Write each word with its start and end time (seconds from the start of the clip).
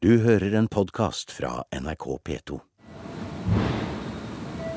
Du 0.00 0.14
hører 0.24 0.54
en 0.56 0.64
podkast 0.64 1.28
fra 1.28 1.58
NRK 1.76 2.04
P2. 2.24 2.56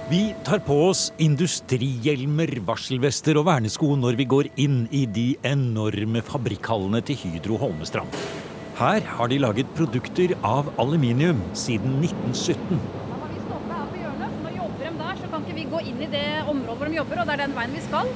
Vi 0.10 0.20
tar 0.44 0.60
på 0.68 0.76
oss 0.90 1.06
industrihjelmer, 1.24 2.52
varselvester 2.68 3.40
og 3.40 3.46
vernesko 3.48 3.94
når 4.02 4.20
vi 4.20 4.26
går 4.34 4.50
inn 4.60 4.82
i 4.92 5.06
de 5.08 5.30
enorme 5.48 6.20
fabrikkhallene 6.28 7.00
til 7.08 7.22
Hydro 7.22 7.62
Holmestrand. 7.62 8.20
Her 8.82 9.08
har 9.14 9.32
de 9.32 9.40
laget 9.40 9.72
produkter 9.80 10.36
av 10.44 10.74
aluminium 10.76 11.40
siden 11.56 12.02
1917. 12.04 12.84
Da 12.84 13.24
må 13.24 13.32
vi 13.32 13.40
stoppe 13.48 13.80
her 13.80 13.90
på 13.94 14.04
hjørnet, 14.04 14.36
så 14.36 14.44
nå 14.44 14.56
jobber 14.60 14.90
de 14.90 14.96
der, 15.06 15.22
så 15.24 15.32
kan 15.32 15.48
ikke 15.48 15.60
vi 15.62 15.70
gå 15.78 15.86
inn 15.94 16.04
i 16.04 16.16
det 16.20 16.30
området 16.44 16.82
hvor 16.82 16.92
de 16.92 17.00
jobber, 17.00 17.24
og 17.24 17.32
det 17.32 17.38
er 17.40 17.46
den 17.46 17.62
veien 17.62 17.80
vi 17.80 17.88
skal. 17.88 18.12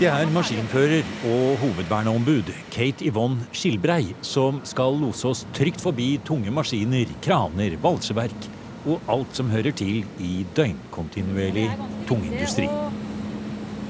Det 0.00 0.08
er 0.08 0.30
maskinfører 0.32 1.02
og 1.28 1.58
hovedverneombud 1.60 2.52
Kate 2.72 3.04
Yvonne 3.10 3.48
Skilbrei 3.52 4.14
som 4.24 4.60
skal 4.68 4.94
lose 5.00 5.26
oss 5.28 5.42
trygt 5.56 5.82
forbi 5.82 6.12
tunge 6.24 6.52
maskiner, 6.54 7.10
kraner, 7.24 7.74
valseverk 7.82 8.46
og 8.86 9.10
alt 9.12 9.36
som 9.36 9.50
hører 9.52 9.74
til 9.76 10.04
i 10.22 10.46
døgnkontinuerlig 10.56 11.66
tungindustri. 12.08 12.68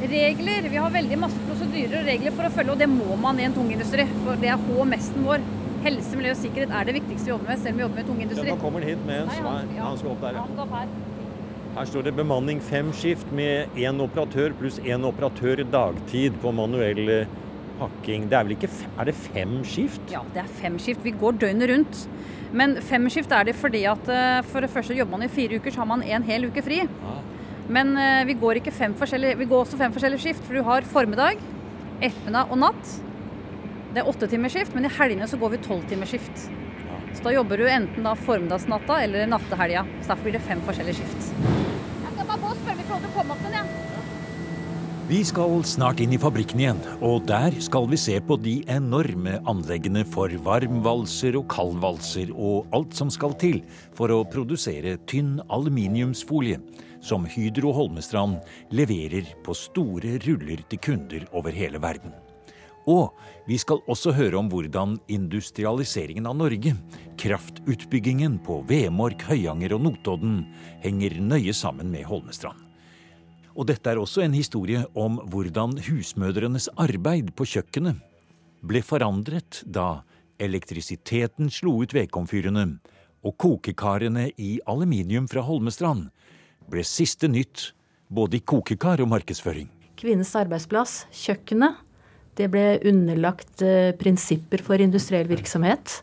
Regler. 0.01 0.67
Vi 0.73 0.81
har 0.81 0.91
veldig 0.91 1.19
masse 1.21 1.39
prosedyrer 1.45 2.01
og 2.01 2.09
regler 2.09 2.35
for 2.35 2.49
å 2.49 2.53
følge, 2.55 2.73
og 2.73 2.81
det 2.81 2.89
må 2.91 3.19
man 3.21 3.39
i 3.39 3.45
en 3.47 3.55
tungindustri. 3.55 4.07
For 4.25 4.41
det 4.41 4.49
er 4.51 4.63
HMS-en 4.65 5.27
vår. 5.29 5.45
Helse, 5.85 6.17
miljø 6.17 6.33
og 6.35 6.41
sikkerhet 6.41 6.73
er 6.77 6.89
det 6.89 6.95
viktigste 6.99 7.29
vi 7.29 7.33
jobber 7.35 7.53
med, 7.53 7.61
selv 7.61 7.73
om 7.73 7.79
vi 7.79 7.85
jobber 7.85 8.01
med 8.01 8.09
tungindustri. 8.11 8.49
Ja, 8.49 8.57
nå 8.57 8.61
kommer 8.65 8.83
han 8.85 8.91
hit 8.91 9.07
med 9.07 9.23
en 9.23 9.31
svær 9.37 9.47
han- 9.55 9.71
Han 9.79 9.99
skal 10.01 10.11
opp 10.11 10.21
der, 10.21 10.41
ja. 10.41 10.81
Her. 11.81 11.89
Står 11.89 12.05
det 12.05 12.13
bemanning 12.13 12.59
fem 12.61 12.91
skift 12.93 13.31
med 13.33 13.79
én 13.79 14.01
operatør 14.05 14.53
pluss 14.59 14.77
én 14.85 15.05
operatør 15.07 15.63
dagtid 15.73 16.37
på 16.43 16.53
manuell 16.53 17.09
eh, 17.09 17.31
pakking. 17.81 18.27
Det 18.29 18.37
er 18.37 18.45
vel 18.45 18.57
ikke 18.59 18.69
Er 19.01 19.09
det 19.09 19.15
fem 19.17 19.55
skift? 19.65 20.03
Ja, 20.13 20.21
det 20.35 20.43
er 20.43 20.51
fem 20.61 20.77
skift. 20.83 21.01
Vi 21.05 21.15
går 21.17 21.39
døgnet 21.41 21.71
rundt. 21.73 22.03
Men 22.53 22.77
fem 22.85 23.09
skift 23.09 23.33
er 23.33 23.49
det 23.49 23.57
fordi 23.57 23.87
at 23.89 24.13
eh, 24.13 24.43
for 24.51 24.61
det 24.61 24.71
første 24.75 24.97
jobber 24.99 25.17
man 25.17 25.25
i 25.25 25.33
fire 25.33 25.57
uker, 25.57 25.73
så 25.73 25.81
har 25.81 25.89
man 25.89 26.05
en 26.05 26.27
hel 26.29 26.51
uke 26.51 26.65
fri. 26.67 26.83
Men 27.73 27.97
eh, 27.97 28.27
vi 28.29 28.37
går 28.37 28.61
ikke 28.61 28.77
fem 28.77 28.97
forskjellige 28.99 29.39
Vi 29.41 29.49
går 29.49 29.65
også 29.65 29.81
fem 29.81 29.95
forskjellige 29.95 30.27
skift, 30.27 30.45
for 30.45 30.61
du 30.61 30.67
har 30.67 30.85
formiddag, 30.85 31.41
ettermiddag 32.01 32.53
og 32.53 32.61
natt. 32.61 32.97
Det 33.95 34.03
er 34.03 34.11
åtte 34.11 34.29
timers 34.29 34.53
skift, 34.53 34.77
men 34.77 34.85
i 34.85 34.93
helgene 35.01 35.31
så 35.31 35.41
går 35.41 35.57
vi 35.57 35.65
tolv 35.65 35.89
timers 35.89 36.13
skift. 36.13 36.51
Så 37.15 37.25
da 37.25 37.33
jobber 37.35 37.59
du 37.59 37.67
enten 37.69 38.05
da 38.07 38.15
formiddagsnatta 38.15 39.01
eller 39.03 39.27
nattehelga. 39.27 39.87
Så 40.03 40.13
derfor 40.13 40.29
blir 40.29 40.39
det 40.39 40.47
fem 40.47 40.63
forskjellige 40.69 41.01
skift. 41.01 41.60
Til 42.91 43.07
å 43.07 43.15
komme 43.15 43.37
opp 43.37 43.47
den, 43.47 43.55
jeg. 43.55 43.91
Vi 45.11 45.25
skal 45.27 45.65
snart 45.67 45.99
inn 45.99 46.13
i 46.15 46.19
fabrikken 46.23 46.61
igjen, 46.63 46.81
og 47.03 47.25
der 47.27 47.57
skal 47.59 47.89
vi 47.91 47.97
se 47.99 48.21
på 48.23 48.37
de 48.39 48.61
enorme 48.71 49.41
anleggene 49.51 50.05
for 50.07 50.31
varmvalser 50.47 51.35
og 51.41 51.49
kaldvalser 51.51 52.31
og 52.31 52.71
alt 52.77 52.95
som 52.95 53.11
skal 53.11 53.35
til 53.43 53.59
for 53.99 54.15
å 54.15 54.21
produsere 54.31 54.95
tynn 55.11 55.41
aluminiumsfolie, 55.51 56.61
som 57.03 57.27
Hydro 57.27 57.75
Holmestrand 57.75 58.39
leverer 58.71 59.35
på 59.43 59.59
store 59.59 60.15
ruller 60.29 60.63
til 60.71 60.85
kunder 60.87 61.27
over 61.35 61.59
hele 61.59 61.83
verden. 61.83 62.15
Og 62.87 63.11
vi 63.51 63.59
skal 63.59 63.83
også 63.91 64.15
høre 64.15 64.39
om 64.39 64.47
hvordan 64.55 65.01
industrialiseringen 65.11 66.31
av 66.31 66.39
Norge, 66.39 66.79
kraftutbyggingen 67.19 68.39
på 68.47 68.63
Vemork, 68.71 69.27
Høyanger 69.27 69.75
og 69.75 69.89
Notodden, 69.91 70.43
henger 70.87 71.19
nøye 71.19 71.55
sammen 71.67 71.91
med 71.91 72.07
Holmestrand. 72.07 72.70
Og 73.57 73.67
dette 73.71 73.91
er 73.91 73.99
også 73.99 74.23
en 74.25 74.37
historie 74.37 74.85
om 74.99 75.19
hvordan 75.31 75.79
husmødrenes 75.89 76.69
arbeid 76.81 77.33
på 77.37 77.49
kjøkkenet 77.57 77.99
ble 78.61 78.83
forandret 78.85 79.63
da 79.65 80.03
elektrisiteten 80.41 81.51
slo 81.53 81.79
ut 81.83 81.95
vedkomfyrene 81.97 82.67
og 83.27 83.37
kokekarene 83.41 84.31
i 84.41 84.55
aluminium 84.71 85.27
fra 85.29 85.45
Holmestrand 85.45 86.09
ble 86.71 86.85
siste 86.87 87.29
nytt 87.29 87.71
både 88.11 88.39
i 88.39 88.45
kokekar 88.45 89.03
og 89.03 89.11
markedsføring. 89.13 89.69
Kvinnens 90.01 90.33
arbeidsplass, 90.39 91.05
kjøkkenet, 91.13 91.77
det 92.39 92.47
ble 92.53 92.79
underlagt 92.89 93.61
eh, 93.67 93.91
prinsipper 93.99 94.63
for 94.65 94.81
industriell 94.81 95.29
virksomhet. 95.29 95.99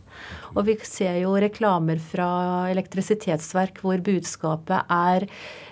Og 0.53 0.67
vi 0.67 0.75
ser 0.85 1.17
jo 1.23 1.33
reklamer 1.39 2.01
fra 2.01 2.29
elektrisitetsverk 2.71 3.81
hvor 3.81 4.01
budskapet 4.05 4.91
er 4.93 5.25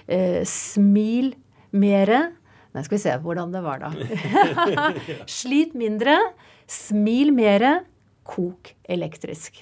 eh, 0.08 0.42
smil 0.50 1.34
mere. 1.76 2.30
Nei, 2.76 2.84
skal 2.84 2.98
vi 2.98 3.04
se 3.06 3.18
hvordan 3.24 3.54
det 3.56 3.62
var, 3.64 3.84
da. 3.84 3.92
Slit 5.40 5.76
mindre, 5.78 6.18
smil 6.68 7.32
mere, 7.36 7.78
kok 8.28 8.74
elektrisk. 8.90 9.62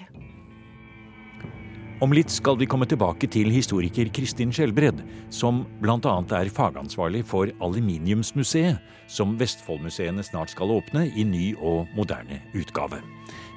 Om 2.03 2.11
litt 2.11 2.31
skal 2.33 2.57
vi 2.59 2.65
komme 2.67 2.87
tilbake 2.89 3.29
til 3.31 3.47
historiker 3.53 4.09
Kristin 4.11 4.51
Skjelbred, 4.51 4.97
som 5.31 5.61
bl.a. 5.79 6.15
er 6.35 6.49
fagansvarlig 6.51 7.21
for 7.29 7.51
Aluminiumsmuseet, 7.63 8.81
som 9.07 9.37
Vestfoldmuseene 9.39 10.25
snart 10.25 10.51
skal 10.51 10.73
åpne 10.73 11.05
i 11.15 11.23
ny 11.23 11.53
og 11.61 11.87
moderne 11.95 12.41
utgave. 12.59 12.99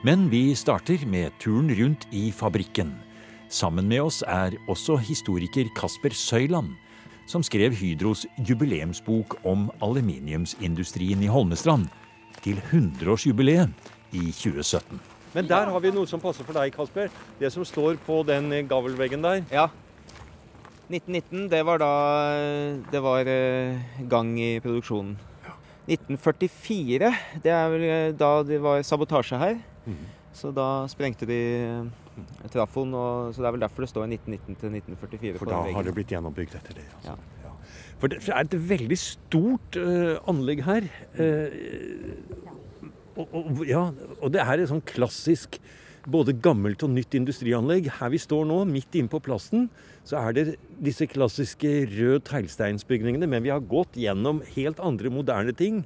Men 0.06 0.28
vi 0.30 0.50
starter 0.54 1.02
med 1.10 1.34
turen 1.42 1.72
rundt 1.74 2.06
i 2.14 2.28
fabrikken. 2.30 2.92
Sammen 3.50 3.88
med 3.90 4.04
oss 4.04 4.20
er 4.22 4.54
også 4.70 5.00
historiker 5.00 5.66
Kasper 5.74 6.14
Søyland, 6.14 6.76
som 7.26 7.42
skrev 7.42 7.74
Hydros 7.74 8.24
jubileumsbok 8.38 9.38
om 9.46 9.68
aluminiumsindustrien 9.82 11.22
i 11.22 11.30
Holmestrand 11.30 11.90
til 12.44 12.60
100-årsjubileet 12.70 13.72
i 14.14 14.30
2017. 14.30 15.00
Men 15.34 15.48
der 15.48 15.68
har 15.68 15.82
vi 15.84 15.92
noe 15.92 16.08
som 16.08 16.22
passer 16.22 16.46
for 16.46 16.56
deg, 16.56 16.72
Kasper. 16.72 17.10
Det 17.40 17.50
som 17.52 17.66
står 17.66 17.98
på 18.06 18.22
den 18.24 18.48
gavlveggen 18.48 18.70
gavelveggen 18.70 19.26
der. 19.26 19.42
Ja. 19.52 19.68
1919, 20.86 21.48
det 21.50 21.62
var 21.66 21.82
da 21.82 21.92
det 22.92 23.02
var 23.02 23.26
eh, 23.28 23.80
gang 24.08 24.36
i 24.38 24.60
produksjonen. 24.62 25.16
1944, 25.86 27.10
det 27.42 27.52
er 27.52 27.72
vel 27.72 27.84
eh, 27.86 28.12
da 28.14 28.30
det 28.46 28.60
var 28.62 28.86
sabotasje 28.86 29.38
her. 29.42 29.58
Så 30.36 30.52
da 30.54 30.84
sprengte 30.92 31.28
de 31.28 31.38
eh, 31.64 32.50
trafoen, 32.52 32.92
og, 32.96 33.32
så 33.32 33.42
det 33.42 33.48
er 33.48 33.56
vel 33.56 33.64
derfor 33.64 33.86
det 33.86 33.90
står 33.92 34.10
1919 34.10 34.58
til 34.60 34.76
1944 34.82 35.40
For 35.40 35.52
da 35.52 35.62
har 35.78 35.86
det 35.86 35.94
blitt 35.96 36.12
gjennombygd 36.12 36.58
etter 36.58 36.76
det. 36.76 36.84
Altså. 36.98 37.16
Ja. 37.16 37.46
Ja. 37.46 37.54
For 38.02 38.12
det 38.12 38.20
er 38.28 38.42
et 38.44 38.58
veldig 38.68 38.98
stort 39.00 39.80
uh, 39.80 40.18
anlegg 40.28 40.60
her. 40.66 40.90
Uh, 41.16 41.48
og, 43.16 43.26
og, 43.32 43.64
ja, 43.64 43.88
og 44.20 44.32
det 44.34 44.44
er 44.44 44.60
et 44.60 44.68
sånn 44.68 44.84
klassisk 44.84 45.56
både 46.06 46.36
gammelt 46.38 46.84
og 46.86 46.92
nytt 46.94 47.16
industrianlegg. 47.18 47.88
Her 47.98 48.12
vi 48.12 48.20
står 48.22 48.44
nå, 48.48 48.60
midt 48.70 48.94
inne 48.98 49.10
på 49.10 49.22
plassen, 49.24 49.70
så 50.06 50.20
er 50.20 50.36
det 50.36 50.44
disse 50.84 51.08
klassiske 51.10 51.72
rød 51.96 52.26
teglsteinsbygningene. 52.28 53.28
Men 53.30 53.42
vi 53.46 53.54
har 53.54 53.64
gått 53.64 53.96
gjennom 53.98 54.44
helt 54.54 54.82
andre 54.84 55.10
moderne 55.12 55.56
ting. 55.56 55.82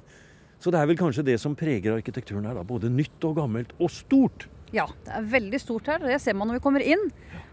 Så 0.61 0.69
det 0.73 0.77
er 0.77 0.89
vel 0.89 0.99
kanskje 0.99 1.25
det 1.25 1.39
som 1.41 1.55
preger 1.57 1.95
arkitekturen 1.95 2.45
her. 2.45 2.57
da, 2.59 2.65
Både 2.67 2.91
nytt 2.93 3.23
og 3.25 3.39
gammelt, 3.39 3.73
og 3.81 3.89
stort. 3.93 4.45
Ja, 4.71 4.85
det 5.05 5.15
er 5.17 5.31
veldig 5.33 5.59
stort 5.59 5.89
her. 5.89 6.03
Det 6.05 6.19
ser 6.21 6.37
man 6.37 6.47
når 6.51 6.59
vi 6.59 6.65
kommer 6.67 6.85
inn. 6.85 7.07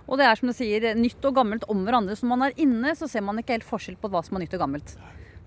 Og 0.08 0.20
det 0.20 0.26
er 0.28 0.36
som 0.38 0.50
du 0.50 0.56
sier, 0.56 0.92
nytt 0.96 1.24
og 1.24 1.38
gammelt 1.40 1.64
om 1.72 1.80
hverandre. 1.86 2.16
Så 2.16 2.26
når 2.26 2.34
man 2.34 2.44
er 2.50 2.60
inne, 2.64 2.92
så 2.96 3.08
ser 3.10 3.24
man 3.24 3.40
ikke 3.40 3.56
helt 3.56 3.68
forskjell 3.68 3.96
på 4.00 4.10
hva 4.12 4.22
som 4.24 4.36
er 4.36 4.44
nytt 4.44 4.58
og 4.58 4.62
gammelt. 4.66 4.92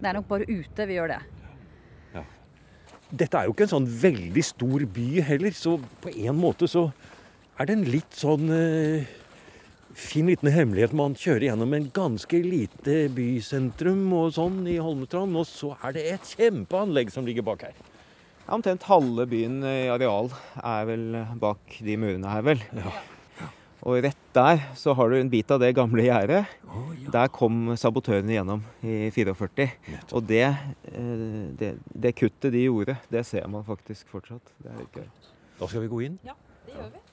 Det 0.02 0.10
er 0.10 0.18
nok 0.18 0.28
bare 0.30 0.50
ute 0.50 0.90
vi 0.90 0.98
gjør 0.98 1.14
det. 1.16 1.22
Dette 3.12 3.36
er 3.36 3.48
jo 3.48 3.52
ikke 3.52 3.66
en 3.68 3.74
sånn 3.74 3.88
veldig 4.02 4.44
stor 4.48 4.84
by 4.96 5.08
heller, 5.28 5.52
så 5.52 5.74
på 6.04 6.14
en 6.16 6.38
måte 6.40 6.70
så 6.72 6.86
er 7.60 7.68
det 7.68 7.76
en 7.76 7.90
litt 7.92 8.16
sånn 8.16 8.48
eh, 8.56 9.10
fin 9.98 10.28
liten 10.30 10.52
hemmelighet. 10.52 10.94
Man 10.98 11.16
kjører 11.20 11.50
gjennom 11.50 11.74
en 11.76 11.88
ganske 11.96 12.42
lite 12.46 12.98
bysentrum 13.16 14.04
og 14.18 14.34
sånn 14.38 14.62
i 14.70 14.78
Holmestrand, 14.82 15.38
og 15.38 15.48
så 15.50 15.74
er 15.84 15.96
det 15.98 16.06
et 16.14 16.34
kjempeanlegg 16.36 17.14
som 17.14 17.28
ligger 17.28 17.46
bak 17.48 17.68
her. 17.70 17.80
Ja, 18.46 18.58
Omtrent 18.58 18.88
halve 18.90 19.28
byen 19.32 19.62
i 19.64 19.88
areal 19.94 20.32
er 20.58 20.88
vel 20.90 21.08
bak 21.40 21.80
de 21.86 21.98
murene 22.00 22.32
her, 22.34 22.46
vel. 22.46 22.64
Og 23.82 23.98
rett 24.06 24.26
der 24.36 24.60
så 24.78 24.94
har 24.94 25.10
du 25.10 25.18
en 25.18 25.30
bit 25.32 25.50
av 25.52 25.62
det 25.64 25.72
gamle 25.74 26.04
gjerdet. 26.06 26.44
Der 27.12 27.32
kom 27.34 27.72
sabotørene 27.80 28.36
gjennom 28.36 28.62
i 28.86 29.10
44. 29.14 29.70
Og 30.14 30.28
det, 30.30 30.44
eh, 30.92 31.48
det, 31.58 31.72
det 31.90 32.14
kuttet 32.20 32.54
de 32.54 32.68
gjorde, 32.68 33.00
det 33.10 33.26
ser 33.26 33.48
man 33.50 33.66
faktisk 33.66 34.12
fortsatt. 34.14 34.54
Det 34.62 34.70
er 34.70 34.84
litt 34.84 35.00
gøy. 35.02 35.08
Da 35.58 35.70
skal 35.70 35.86
vi 35.86 35.90
gå 35.96 36.04
inn. 36.06 36.20
Ja, 36.28 36.38
det 36.68 36.78
gjør 36.78 36.94
vi. 36.94 37.08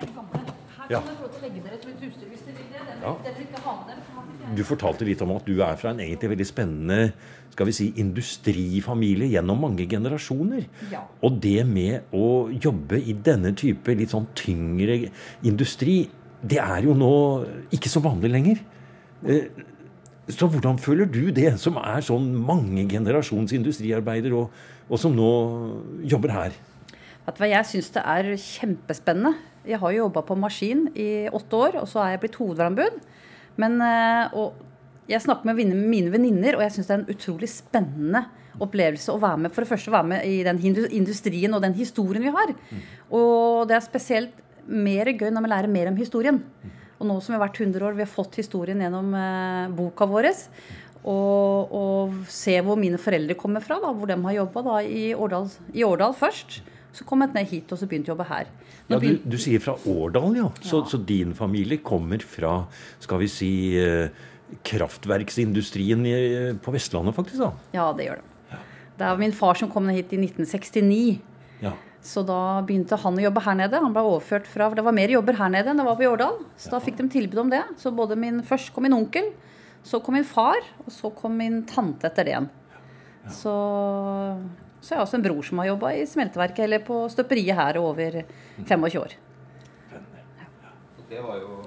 Vi 0.00 0.06
gamle. 0.14 0.40
Her 0.78 0.86
Ja. 0.90 1.00
kan 1.00 1.08
dere 1.08 1.16
få 1.20 1.28
til 1.28 1.38
å 1.38 1.42
legge 1.42 1.62
dere 1.64 1.74
et 1.74 1.84
utstyr 1.84 2.28
hvis 2.30 2.44
dere 2.46 2.54
vil 2.56 2.70
det. 2.72 2.80
Det 2.86 3.02
Ja. 3.02 3.14
dere 3.24 3.42
ikke 3.44 3.60
ha 3.64 3.72
med 3.76 3.86
dere. 3.88 4.56
Du 4.56 4.62
fortalte 4.64 5.04
litt 5.04 5.20
om 5.22 5.32
at 5.32 5.44
du 5.44 5.60
er 5.62 5.76
fra 5.76 5.90
en 5.90 5.98
egentlig 6.00 6.30
veldig 6.30 6.46
spennende 6.46 7.12
skal 7.50 7.66
vi 7.66 7.72
si, 7.72 7.92
industrifamilie 7.96 9.28
gjennom 9.32 9.58
mange 9.60 9.86
generasjoner. 9.88 10.66
Ja. 10.92 11.00
Og 11.22 11.40
det 11.40 11.66
med 11.66 12.02
å 12.14 12.48
jobbe 12.60 13.00
i 13.04 13.12
denne 13.12 13.52
type 13.58 13.86
litt 13.98 14.10
sånn 14.10 14.28
tyngre 14.34 15.10
industri, 15.42 16.08
det 16.46 16.58
er 16.58 16.82
jo 16.82 16.94
nå 16.94 17.46
ikke 17.72 17.90
så 17.90 18.00
vanlig 18.00 18.30
lenger. 18.30 18.58
Eh, 19.26 19.48
Så 20.30 20.46
hvordan 20.46 20.76
føler 20.78 21.10
du 21.10 21.30
det, 21.32 21.58
som 21.58 21.78
er 21.78 22.02
sånn 22.04 22.34
mange 22.36 22.86
generasjons 22.86 23.50
industriarbeider, 23.56 24.30
og, 24.36 24.50
og 24.90 24.98
som 24.98 25.16
nå 25.16 25.80
jobber 26.04 26.28
her? 26.30 26.52
Hva, 27.28 27.48
Jeg 27.50 27.66
syns 27.68 27.90
det 27.92 28.02
er 28.04 28.30
kjempespennende. 28.40 29.34
Jeg 29.68 29.80
har 29.82 29.92
jo 29.92 30.04
jobba 30.06 30.22
på 30.24 30.36
maskin 30.38 30.86
i 30.96 31.28
åtte 31.28 31.58
år, 31.58 31.76
og 31.82 31.88
så 31.90 32.00
er 32.00 32.14
jeg 32.14 32.22
blitt 32.22 32.38
hovedverneombud. 32.40 33.02
Men 33.60 33.76
eh, 33.84 34.36
og 34.38 34.56
jeg 35.08 35.24
snakker 35.24 35.48
med 35.48 35.76
mine 35.88 36.12
venninner, 36.12 36.56
og 36.56 36.64
jeg 36.64 36.76
syns 36.76 36.88
det 36.88 36.94
er 36.94 37.02
en 37.02 37.14
utrolig 37.14 37.50
spennende 37.52 38.24
opplevelse 38.58 39.12
å 39.12 39.20
være 39.22 39.44
med 39.44 39.54
for 39.54 39.62
det 39.62 39.70
første 39.70 39.90
å 39.92 39.94
være 39.94 40.10
med 40.10 40.24
i 40.26 40.40
den 40.46 40.58
industrien 40.96 41.54
og 41.54 41.62
den 41.62 41.76
historien 41.78 42.24
vi 42.24 42.32
har. 42.34 42.54
Og 43.14 43.68
det 43.68 43.76
er 43.76 43.84
spesielt 43.84 44.42
mer 44.68 45.12
gøy 45.12 45.30
når 45.32 45.44
vi 45.44 45.52
lærer 45.52 45.72
mer 45.72 45.92
om 45.92 46.00
historien. 46.00 46.40
Og 46.98 47.06
nå 47.06 47.18
som 47.22 47.32
vi 47.32 47.38
har 47.38 47.44
vært 47.44 47.60
100 47.62 47.86
år, 47.86 47.94
vi 47.94 48.04
har 48.04 48.10
fått 48.10 48.40
historien 48.40 48.80
gjennom 48.82 49.12
eh, 49.14 49.68
boka 49.76 50.08
vår. 50.10 50.32
Og, 51.08 51.76
og 51.78 52.16
se 52.32 52.56
hvor 52.64 52.80
mine 52.80 52.98
foreldre 53.00 53.36
kommer 53.38 53.62
fra, 53.64 53.78
da, 53.80 53.92
hvor 53.94 54.10
de 54.10 54.18
har 54.24 54.40
jobba 54.40 54.80
i, 54.82 55.12
i 55.12 55.86
Årdal 55.86 56.16
først. 56.18 56.60
Så 56.92 57.04
kom 57.04 57.20
jeg 57.22 57.34
ned 57.34 57.46
hit 57.50 57.72
og 57.72 57.78
så 57.78 57.86
begynte 57.86 58.08
jeg 58.10 58.14
å 58.14 58.16
jobbe 58.16 58.28
her. 58.30 58.48
Nå 58.88 58.96
Ja, 58.96 58.98
du, 59.02 59.18
du 59.28 59.36
sier 59.38 59.60
fra 59.60 59.74
Årdal, 59.86 60.36
ja. 60.36 60.48
Så, 60.62 60.80
Ja. 60.82 60.88
så 60.88 60.98
din 61.04 61.34
familie 61.34 61.78
kommer 61.84 62.18
fra, 62.24 62.66
skal 63.00 63.18
vi 63.20 63.28
si, 63.28 63.50
eh, 63.78 64.08
kraftverksindustrien 64.64 66.58
på 66.64 66.72
Vestlandet, 66.72 67.14
faktisk? 67.14 67.38
da? 67.38 67.52
ja, 67.76 67.92
det 67.92 68.06
gjør 68.08 68.22
de. 68.22 68.58
Det 68.98 69.06
er 69.06 69.16
min 69.20 69.32
far 69.32 69.54
som 69.54 69.70
kom 69.70 69.86
ned 69.86 69.94
hit 69.94 70.12
i 70.12 70.18
1969. 70.18 71.20
Ja. 71.62 71.72
Så 72.02 72.24
da 72.26 72.60
begynte 72.66 72.96
han 72.98 73.14
å 73.18 73.22
jobbe 73.22 73.42
her 73.44 73.54
nede. 73.54 73.78
Han 73.78 73.92
ble 73.94 74.02
overført 74.02 74.46
fra, 74.46 74.66
for 74.68 74.74
Det 74.74 74.82
var 74.84 74.92
mer 74.96 75.08
jobber 75.12 75.36
her 75.38 75.48
nede 75.52 75.70
enn 75.70 75.76
det 75.78 75.84
var 75.86 75.94
på 75.98 76.02
Jårdal. 76.06 76.40
Så 76.58 76.70
da 76.72 76.80
fikk 76.82 76.96
de 76.98 77.06
tilbud 77.08 77.38
om 77.44 77.50
det. 77.52 77.62
Så 77.78 77.92
både 77.94 78.16
min, 78.18 78.40
først 78.42 78.72
kom 78.74 78.82
min 78.88 78.96
onkel, 78.96 79.30
så 79.84 80.02
kom 80.02 80.14
min 80.18 80.24
far, 80.26 80.58
og 80.84 80.90
så 80.90 81.12
kom 81.14 81.36
min 81.38 81.62
tante 81.62 82.08
etter 82.10 82.24
det 82.26 82.32
igjen. 82.34 82.48
Så, 83.30 83.54
så 84.80 84.94
jeg 84.94 85.00
har 85.00 85.06
også 85.06 85.18
en 85.18 85.24
bror 85.26 85.42
som 85.46 85.58
har 85.62 85.72
jobba 85.72 85.92
i 85.98 86.06
smelteverket 86.06 86.64
eller 86.66 86.84
på 86.86 87.00
støperiet 87.10 87.58
her 87.58 87.80
over 87.82 88.20
25 88.62 89.00
år. 89.02 89.16
Det 91.08 91.22
var 91.24 91.38
jo 91.40 91.62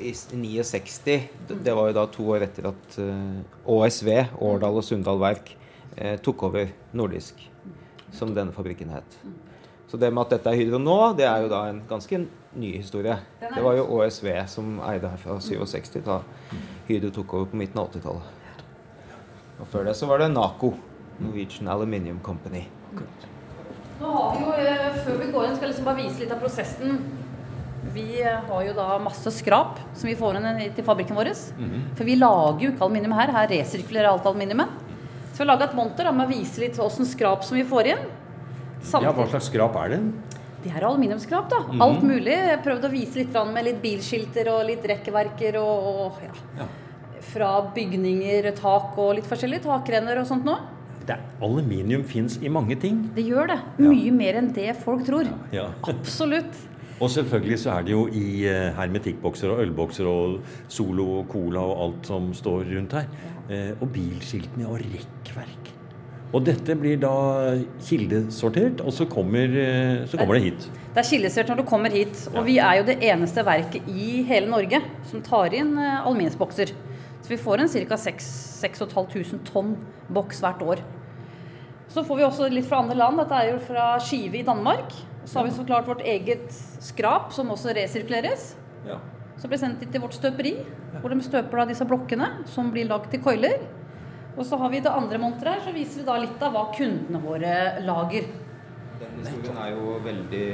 i 0.00 0.12
69. 0.14 1.20
Det 1.48 1.74
var 1.76 1.90
jo 1.90 1.96
da 1.96 2.06
to 2.12 2.26
år 2.34 2.46
etter 2.46 2.70
at 2.70 2.98
eh, 3.02 3.40
ÅSV, 3.68 4.10
Årdal 4.40 4.80
og 4.80 4.86
Sunndal 4.86 5.20
Verk, 5.20 5.54
eh, 5.96 6.16
tok 6.24 6.46
over 6.48 6.70
Nordisk, 6.96 7.42
som 8.16 8.34
denne 8.36 8.54
fabrikken 8.56 8.92
het. 8.94 9.18
Så 9.90 9.98
det 9.98 10.12
med 10.14 10.22
at 10.28 10.36
dette 10.36 10.52
er 10.52 10.60
Hydro 10.60 10.78
nå, 10.78 10.98
det 11.18 11.26
er 11.26 11.44
jo 11.44 11.50
da 11.50 11.64
en 11.68 11.82
ganske 11.88 12.22
ny 12.60 12.70
historie. 12.76 13.16
Det 13.40 13.62
var 13.64 13.74
jo 13.74 13.88
ÅSV 13.98 14.28
som 14.50 14.76
eide 14.86 15.10
her 15.10 15.18
fra 15.18 15.40
67 15.42 15.98
da 16.06 16.20
Hydro 16.86 17.10
tok 17.14 17.34
over 17.34 17.50
på 17.50 17.58
midten 17.58 17.82
av 17.82 17.90
80-tallet. 17.90 18.36
Og 19.60 19.68
før 19.68 19.90
det 19.90 19.96
så 19.98 20.06
var 20.08 20.22
det 20.22 20.30
NACO, 20.32 20.72
Norwegian 21.20 21.68
Aluminium 21.68 22.20
Company. 22.24 22.64
Nå 24.00 24.10
har 24.10 24.36
vi 24.36 24.44
jo, 24.44 24.52
eh, 24.52 25.00
Før 25.04 25.18
vi 25.20 25.32
går 25.32 25.46
inn, 25.46 25.56
skal 25.56 25.68
jeg 25.68 25.74
liksom 25.74 25.88
bare 25.90 26.02
vise 26.02 26.22
litt 26.22 26.32
av 26.32 26.40
prosessen. 26.40 27.00
Vi 27.94 28.22
eh, 28.22 28.40
har 28.48 28.64
jo 28.64 28.72
da 28.76 28.98
masse 29.02 29.32
skrap 29.36 29.78
som 29.94 30.08
vi 30.08 30.16
får 30.16 30.38
inn 30.40 30.48
til 30.76 30.86
fabrikken 30.86 31.16
vår. 31.18 31.32
For 31.98 32.08
vi 32.08 32.16
lager 32.16 32.64
jo 32.64 32.72
ikke 32.72 32.86
aluminium 32.86 33.16
her. 33.18 33.32
Her 33.36 33.48
resirkulerer 33.52 34.10
alt 34.12 34.26
aluminiumet. 34.26 34.68
Så 35.32 35.42
vi 35.42 35.44
har 35.44 35.52
laga 35.52 35.68
et 35.70 35.76
monter 35.76 36.04
da, 36.08 36.12
med 36.12 36.28
å 36.28 36.32
vise 36.32 36.60
litt 36.60 36.80
åssen 36.80 37.08
skrap 37.08 37.44
som 37.44 37.56
vi 37.56 37.64
får 37.64 37.92
inn. 37.94 38.02
ja, 38.92 39.12
hva 39.12 39.28
slags 39.28 39.48
skrap 39.52 39.76
er 39.76 39.94
det? 39.94 40.00
Det 40.64 40.72
er 40.76 40.84
aluminiumsskrap, 40.84 41.48
da. 41.48 41.62
Alt 41.80 42.02
mulig. 42.04 42.34
Jeg 42.36 42.60
prøvde 42.64 42.88
å 42.88 42.92
vise 42.92 43.22
litt 43.22 43.36
med 43.48 43.64
litt 43.64 43.80
bilskilter 43.80 44.48
og 44.52 44.66
litt 44.68 44.84
rekkverker 44.84 45.56
og, 45.60 45.88
og 45.88 46.24
ja. 46.24 46.34
Ja. 46.60 46.66
Fra 47.30 47.48
bygninger, 47.74 48.50
tak 48.58 48.98
og 49.00 49.14
litt 49.16 49.28
forskjellig. 49.28 49.62
Takrenner 49.64 50.20
og 50.20 50.28
sånt 50.28 50.44
nå. 50.44 50.58
Det 51.10 51.18
aluminium 51.44 52.04
fins 52.06 52.38
i 52.42 52.52
mange 52.52 52.78
ting. 52.80 53.02
Det 53.16 53.24
gjør 53.26 53.52
det. 53.52 53.60
Mye 53.82 54.12
mer 54.14 54.40
enn 54.40 54.52
det 54.56 54.74
folk 54.82 55.04
tror. 55.08 55.30
Ja. 55.54 55.70
Absolutt. 55.90 56.66
Og 57.00 57.08
selvfølgelig 57.12 57.58
så 57.62 57.74
er 57.78 57.86
det 57.86 57.94
jo 57.94 58.04
i 58.12 58.44
eh, 58.48 58.70
hermetikkbokser 58.76 59.54
og 59.54 59.64
ølbokser 59.64 60.08
og 60.08 60.40
Solo 60.68 61.06
og 61.22 61.28
Cola 61.32 61.64
og 61.64 61.84
alt 61.86 62.12
som 62.12 62.30
står 62.36 62.64
rundt 62.74 62.96
her. 63.00 63.10
Ja. 63.50 63.72
og 63.82 63.88
bilskiltene 63.90 64.68
og 64.70 64.76
rekkverk. 64.78 65.72
Og 66.30 66.44
dette 66.46 66.76
blir 66.78 66.98
da 67.02 67.10
kildesortert, 67.82 68.82
og 68.84 68.94
så 68.94 69.06
kommer, 69.10 69.50
eh, 69.50 70.06
så 70.06 70.18
kommer 70.18 70.38
det 70.38 70.44
hit. 70.44 70.68
Det 70.94 71.02
er 71.02 71.08
kildesortert 71.08 71.50
når 71.50 71.56
du 71.62 71.68
kommer 71.68 71.90
hit. 71.90 72.28
Og 72.34 72.44
vi 72.46 72.58
er 72.58 72.78
jo 72.78 72.84
det 72.86 72.98
eneste 73.02 73.42
verket 73.46 73.88
i 73.88 74.22
hele 74.28 74.46
Norge 74.50 74.78
som 75.10 75.22
tar 75.26 75.54
inn 75.58 75.74
eh, 75.76 76.06
aluminiumsbokser. 76.06 76.70
Så 77.20 77.32
vi 77.32 77.36
får 77.36 77.64
en 77.64 77.68
ca. 77.68 77.98
6500 77.98 79.42
tonn 79.50 79.74
boks 80.08 80.40
hvert 80.44 80.62
år. 80.62 80.84
Så 81.90 82.04
får 82.06 82.20
vi 82.20 82.22
også 82.26 82.46
litt 82.52 82.68
fra 82.70 82.84
andre 82.84 82.94
land. 82.98 83.18
Dette 83.18 83.38
er 83.38 83.48
jo 83.50 83.62
fra 83.66 83.92
Skive 84.02 84.38
i 84.40 84.46
Danmark. 84.46 84.92
Så 85.24 85.40
har 85.40 85.48
vi 85.48 85.54
så 85.54 85.64
klart 85.66 85.88
vårt 85.90 86.04
eget 86.06 86.52
skrap, 86.82 87.32
som 87.34 87.50
også 87.50 87.74
resirkuleres. 87.74 88.52
Ja. 88.86 89.00
Så 89.40 89.50
blir 89.50 89.58
sendt 89.58 89.82
til 89.82 90.02
vårt 90.02 90.14
støperi, 90.14 90.54
hvor 91.00 91.10
de 91.10 91.18
støper 91.24 91.62
da 91.62 91.66
disse 91.70 91.86
blokkene, 91.88 92.28
som 92.50 92.70
blir 92.70 92.86
lagd 92.86 93.10
til 93.10 93.22
koiler. 93.24 93.64
Og 94.36 94.44
så 94.46 94.58
har 94.60 94.70
vi 94.70 94.82
det 94.84 94.92
andre 94.92 95.18
monteret 95.18 95.58
her, 95.58 95.64
så 95.66 95.74
viser 95.74 96.02
vi 96.02 96.06
da 96.06 96.18
litt 96.22 96.42
av 96.46 96.54
hva 96.54 96.68
kundene 96.76 97.20
våre 97.24 97.54
lager. 97.82 98.28
Den 99.00 99.16
historien 99.24 99.58
er 99.58 99.72
jo 99.74 99.96
veldig 100.04 100.46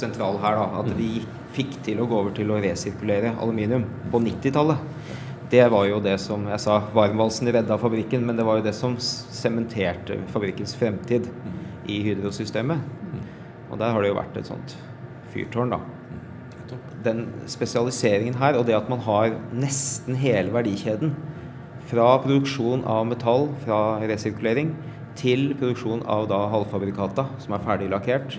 sentral 0.00 0.38
her, 0.40 0.56
da. 0.56 0.80
At 0.80 0.92
vi 0.96 1.10
fikk 1.56 1.76
til 1.84 2.00
å 2.00 2.06
gå 2.08 2.22
over 2.22 2.32
til 2.36 2.54
å 2.54 2.60
resirkulere 2.62 3.34
aluminium 3.36 3.84
på 4.12 4.22
90-tallet. 4.24 4.97
Det 5.48 5.64
var 5.72 5.86
jo 5.88 6.00
det 6.04 6.18
som 6.20 6.42
jeg 6.50 6.60
sa, 6.60 6.74
varmvalsen 6.92 7.48
redda 7.54 7.78
fabrikken, 7.80 8.26
men 8.26 8.36
det 8.36 8.44
var 8.44 8.58
jo 8.58 8.66
det 8.66 8.74
som 8.76 8.98
sementerte 9.00 10.18
fabrikkens 10.28 10.74
fremtid 10.76 11.30
i 11.88 12.02
Hydro-systemet. 12.04 12.82
Og 13.70 13.78
der 13.80 13.94
har 13.94 14.04
det 14.04 14.10
jo 14.10 14.18
vært 14.18 14.36
et 14.36 14.50
sånt 14.50 14.74
fyrtårn, 15.32 15.72
da. 15.72 15.80
Den 17.04 17.24
spesialiseringen 17.48 18.36
her, 18.36 18.58
og 18.58 18.66
det 18.68 18.76
at 18.76 18.90
man 18.92 19.00
har 19.06 19.38
nesten 19.56 20.18
hele 20.20 20.52
verdikjeden 20.52 21.14
fra 21.88 22.10
produksjon 22.20 22.84
av 22.84 23.06
metall, 23.08 23.48
fra 23.64 24.02
resirkulering, 24.04 24.74
til 25.18 25.54
produksjon 25.58 26.04
av 26.04 26.28
da 26.30 26.42
halvfabrikata, 26.52 27.24
som 27.40 27.56
er 27.56 27.64
ferdig 27.64 27.88
lakkert. 27.94 28.36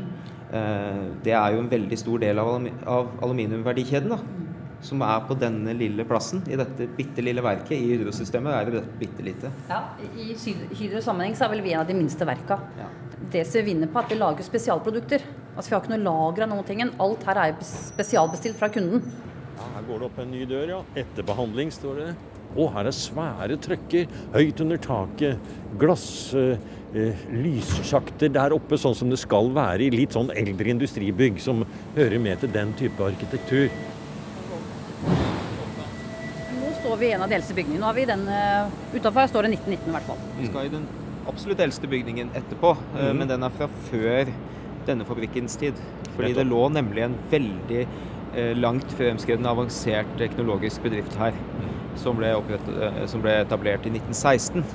Eh, 0.53 1.01
det 1.25 1.33
er 1.33 1.55
jo 1.55 1.63
en 1.63 1.71
veldig 1.73 1.97
stor 1.97 2.21
del 2.21 2.39
av 2.39 3.09
aluminiumverdikjeden, 3.25 4.13
da. 4.13 4.48
Som 4.85 5.01
er 5.03 5.19
på 5.27 5.35
denne 5.35 5.73
lille 5.75 6.05
plassen, 6.07 6.41
i 6.47 6.55
dette 6.59 6.87
bitte 6.95 7.23
lille 7.23 7.43
verket. 7.43 7.75
I 7.75 7.97
hydrosystemet 7.97 8.55
er 8.55 8.71
det 8.77 8.83
bitte 9.01 9.25
lite. 9.25 9.51
Ja, 9.67 9.81
I 9.99 10.29
hydrosammenheng 10.31 10.79
Hydros 10.79 11.07
sammenheng 11.09 11.35
så 11.35 11.47
er 11.47 11.53
vel 11.55 11.63
vi 11.65 11.73
en 11.73 11.81
av 11.81 11.89
de 11.89 11.97
minste 11.97 12.27
verka. 12.27 12.61
Ja. 12.79 12.87
Det 13.29 13.43
som 13.45 13.59
vi 13.59 13.73
vinner 13.73 13.91
på, 13.91 13.99
er 13.99 14.07
at 14.07 14.13
vi 14.13 14.19
lager 14.21 14.47
spesialprodukter. 14.47 15.25
Altså 15.55 15.67
Vi 15.67 15.75
har 15.75 15.83
ikke 15.83 15.95
noe 15.97 16.05
lager 16.05 16.45
av 16.45 16.53
noen 16.53 16.67
ting. 16.67 16.83
Alt 16.87 17.27
her 17.27 17.41
er 17.43 17.59
spesialbestilt 17.67 18.55
fra 18.59 18.71
kunden. 18.71 19.03
Ja, 19.59 19.67
her 19.75 19.87
går 19.89 19.99
det 19.99 20.07
opp 20.07 20.19
en 20.23 20.31
ny 20.31 20.45
dør, 20.47 20.67
ja. 20.71 20.81
Etterbehandling, 21.03 21.75
står 21.75 21.99
det. 21.99 22.09
Å, 22.55 22.65
her 22.73 22.87
er 22.89 22.95
svære 22.95 23.59
trøkker 23.61 24.07
høyt 24.33 24.63
under 24.63 24.79
taket. 24.81 25.51
Glass, 25.77 26.07
eh, 26.33 26.57
eh, 26.95 27.27
lyssjakter 27.43 28.31
der 28.33 28.55
oppe, 28.55 28.79
sånn 28.79 28.95
som 28.97 29.11
det 29.11 29.19
skal 29.21 29.51
være 29.53 29.85
i 29.85 29.91
litt 29.93 30.15
sånn 30.15 30.31
eldre 30.31 30.71
industribygg 30.71 31.37
som 31.43 31.65
hører 31.99 32.23
med 32.23 32.39
til 32.41 32.55
den 32.55 32.73
type 32.79 33.03
arkitektur. 33.05 33.67
Står 36.89 36.97
vi 36.97 37.11
i 37.11 37.13
en 37.13 37.21
av 37.21 37.29
de 37.29 37.37
eldste 37.37 37.53
bygningene. 37.53 37.83
Nå 37.83 37.85
har 37.85 37.93
vi 37.93 38.03
den 38.09 38.23
Utenfor 38.95 39.19
her 39.21 39.27
står 39.29 39.45
det 39.45 39.51
1919 39.59 39.89
i 39.91 39.93
hvert 39.93 40.07
fall. 40.07 40.21
Vi 40.39 40.47
skal 40.49 40.65
i 40.65 40.71
den 40.73 40.87
absolutt 41.29 41.59
eldste 41.61 41.89
bygningen 41.91 42.31
etterpå, 42.33 42.71
mm. 42.95 43.19
men 43.19 43.29
den 43.29 43.45
er 43.45 43.53
fra 43.53 43.67
før 43.91 44.31
denne 44.87 45.05
fabrikkens 45.05 45.57
tid. 45.61 45.77
Fordi 46.15 46.31
det 46.33 46.47
lå 46.49 46.63
nemlig 46.73 47.05
en 47.05 47.17
veldig 47.29 47.83
eh, 47.83 48.55
langt 48.57 48.89
fremskreden, 48.97 49.45
avansert 49.45 50.09
teknologisk 50.17 50.81
bedrift 50.87 51.13
her. 51.21 51.37
Som 51.99 52.17
ble, 52.17 52.31
opprettet, 52.39 52.73
eh, 52.87 53.03
som 53.11 53.21
ble 53.21 53.37
etablert 53.43 53.85
i 53.85 53.93
1916. 53.93 54.65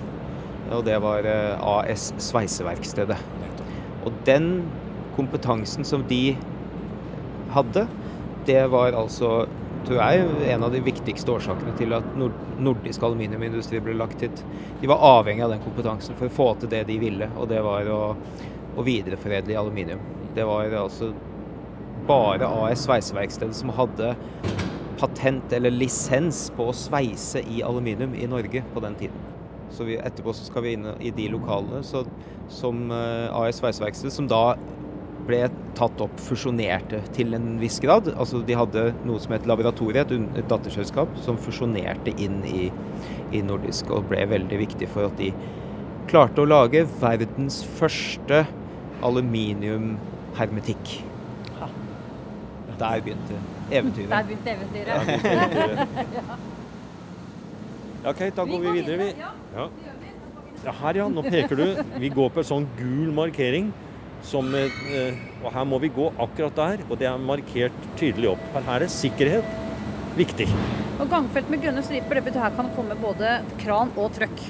Og 0.75 0.87
det 0.87 1.01
var 1.03 1.27
eh, 1.29 1.67
AS 1.75 2.13
Sveiseverkstedet. 2.23 3.19
Og 4.07 4.23
den 4.29 4.69
kompetansen 5.19 5.87
som 5.89 6.07
de 6.07 6.37
hadde, 7.55 7.89
det 8.47 8.63
var 8.71 8.95
altså 9.03 9.49
tror 9.87 10.01
jeg, 10.01 10.25
en 10.55 10.65
av 10.67 10.73
de 10.73 10.81
viktigste 10.85 11.33
årsakene 11.35 11.75
til 11.79 11.95
at 11.97 12.07
nordisk 12.17 13.05
aluminiumindustri 13.05 13.81
ble 13.85 13.97
lagt 13.99 14.25
hit. 14.25 14.43
De 14.81 14.91
var 14.91 15.05
avhengig 15.21 15.45
av 15.45 15.55
den 15.55 15.63
kompetansen 15.65 16.17
for 16.19 16.31
å 16.31 16.35
få 16.35 16.49
til 16.61 16.73
det 16.73 16.85
de 16.89 16.99
ville, 17.03 17.29
og 17.37 17.49
det 17.53 17.61
var 17.65 17.89
å, 17.93 18.01
å 18.77 18.87
videreforedle 18.87 19.55
i 19.55 19.61
aluminium. 19.61 20.03
Det 20.35 20.47
var 20.49 20.73
altså 20.81 21.13
bare 22.09 22.49
AS 22.67 22.85
Sveiseverkstedet 22.85 23.57
som 23.57 23.73
hadde 23.77 24.15
patent 24.99 25.53
eller 25.53 25.73
lisens 25.75 26.47
på 26.57 26.69
å 26.71 26.77
sveise 26.77 27.43
i 27.51 27.63
aluminium 27.67 28.15
i 28.17 28.29
Norge 28.31 28.65
på 28.75 28.83
den 28.85 28.97
tiden. 28.99 29.31
Så 29.75 29.87
vi, 29.89 29.97
etterpå 29.99 30.35
så 30.37 30.47
skal 30.47 30.65
vi 30.65 30.77
inn 30.77 30.87
i 31.03 31.11
de 31.15 31.29
lokalene 31.33 31.83
så, 31.87 32.05
som 32.53 32.87
eh, 32.95 33.33
AS 33.35 33.59
Sveiseverksted, 33.59 34.13
som 34.15 34.29
da 34.31 34.55
ble 35.27 35.41
tatt 35.79 36.01
opp, 36.05 36.21
fusjonerte 36.23 37.01
til 37.17 37.35
en 37.37 37.59
viss 37.61 37.81
grad. 37.83 38.11
Altså 38.15 38.43
De 38.47 38.55
hadde 38.59 38.93
noe 39.09 39.21
som 39.23 39.33
het 39.35 39.47
Laboratoriet, 39.49 40.13
et, 40.15 40.49
datterselskap, 40.51 41.09
som 41.25 41.41
fusjonerte 41.41 42.15
inn 42.21 42.43
i, 42.49 42.71
i 43.35 43.43
Nordisk 43.45 43.91
og 43.95 44.09
ble 44.13 44.23
veldig 44.31 44.59
viktig 44.67 44.89
for 44.93 45.03
at 45.11 45.17
de 45.21 45.33
klarte 46.11 46.43
å 46.43 46.49
lage 46.49 46.85
verdens 47.01 47.63
første 47.79 48.45
aluminiumhermetikk. 49.05 51.01
Der 52.75 53.01
begynte 53.01 53.35
eventyret. 53.71 54.11
Der 54.11 54.23
begynte 54.27 54.51
eventyret. 54.51 55.89
Ja, 58.05 58.11
ok, 58.11 58.19
da 58.37 58.45
går 58.45 58.59
vi 58.61 58.73
videre, 58.83 58.97
vi. 59.01 59.05
Ja. 59.57 59.69
ja, 60.65 60.73
her 60.83 60.97
ja. 60.99 61.07
Nå 61.09 61.23
peker 61.25 61.57
du. 61.57 61.79
Vi 62.03 62.11
går 62.13 62.35
på 62.35 62.43
en 62.43 62.49
sånn 62.51 62.67
gul 62.77 63.15
markering. 63.17 63.71
Som, 64.25 64.55
eh, 64.57 65.19
og 65.43 65.53
her 65.53 65.67
må 65.69 65.79
vi 65.83 65.93
gå 65.93 66.09
akkurat 66.19 66.57
der, 66.57 66.85
og 66.89 66.99
det 66.99 67.09
er 67.11 67.21
markert 67.21 67.77
tydelig 68.01 68.31
opp. 68.33 68.45
For 68.55 68.65
her 68.65 68.87
er 68.87 68.93
sikkerhet 68.93 69.59
viktig. 70.17 70.49
Og 71.03 71.11
gangfelt 71.11 71.51
med 71.51 71.63
grønne 71.65 71.83
striper, 71.85 72.21
det 72.21 72.25
betyr 72.29 72.45
her 72.47 72.57
kan 72.57 72.71
komme 72.77 72.97
både 73.01 73.37
kran 73.61 73.93
og 73.99 74.15
trøkk. 74.17 74.47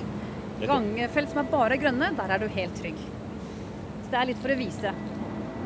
Gangfelt 0.65 1.33
som 1.33 1.43
er 1.43 1.51
bare 1.51 1.81
grønne, 1.81 2.13
der 2.17 2.37
er 2.37 2.39
du 2.39 2.47
helt 2.53 2.79
trygg. 2.79 3.03
Så 4.05 4.13
det 4.13 4.21
er 4.21 4.31
litt 4.31 4.43
for 4.43 4.55
å 4.55 4.59
vise. 4.61 4.95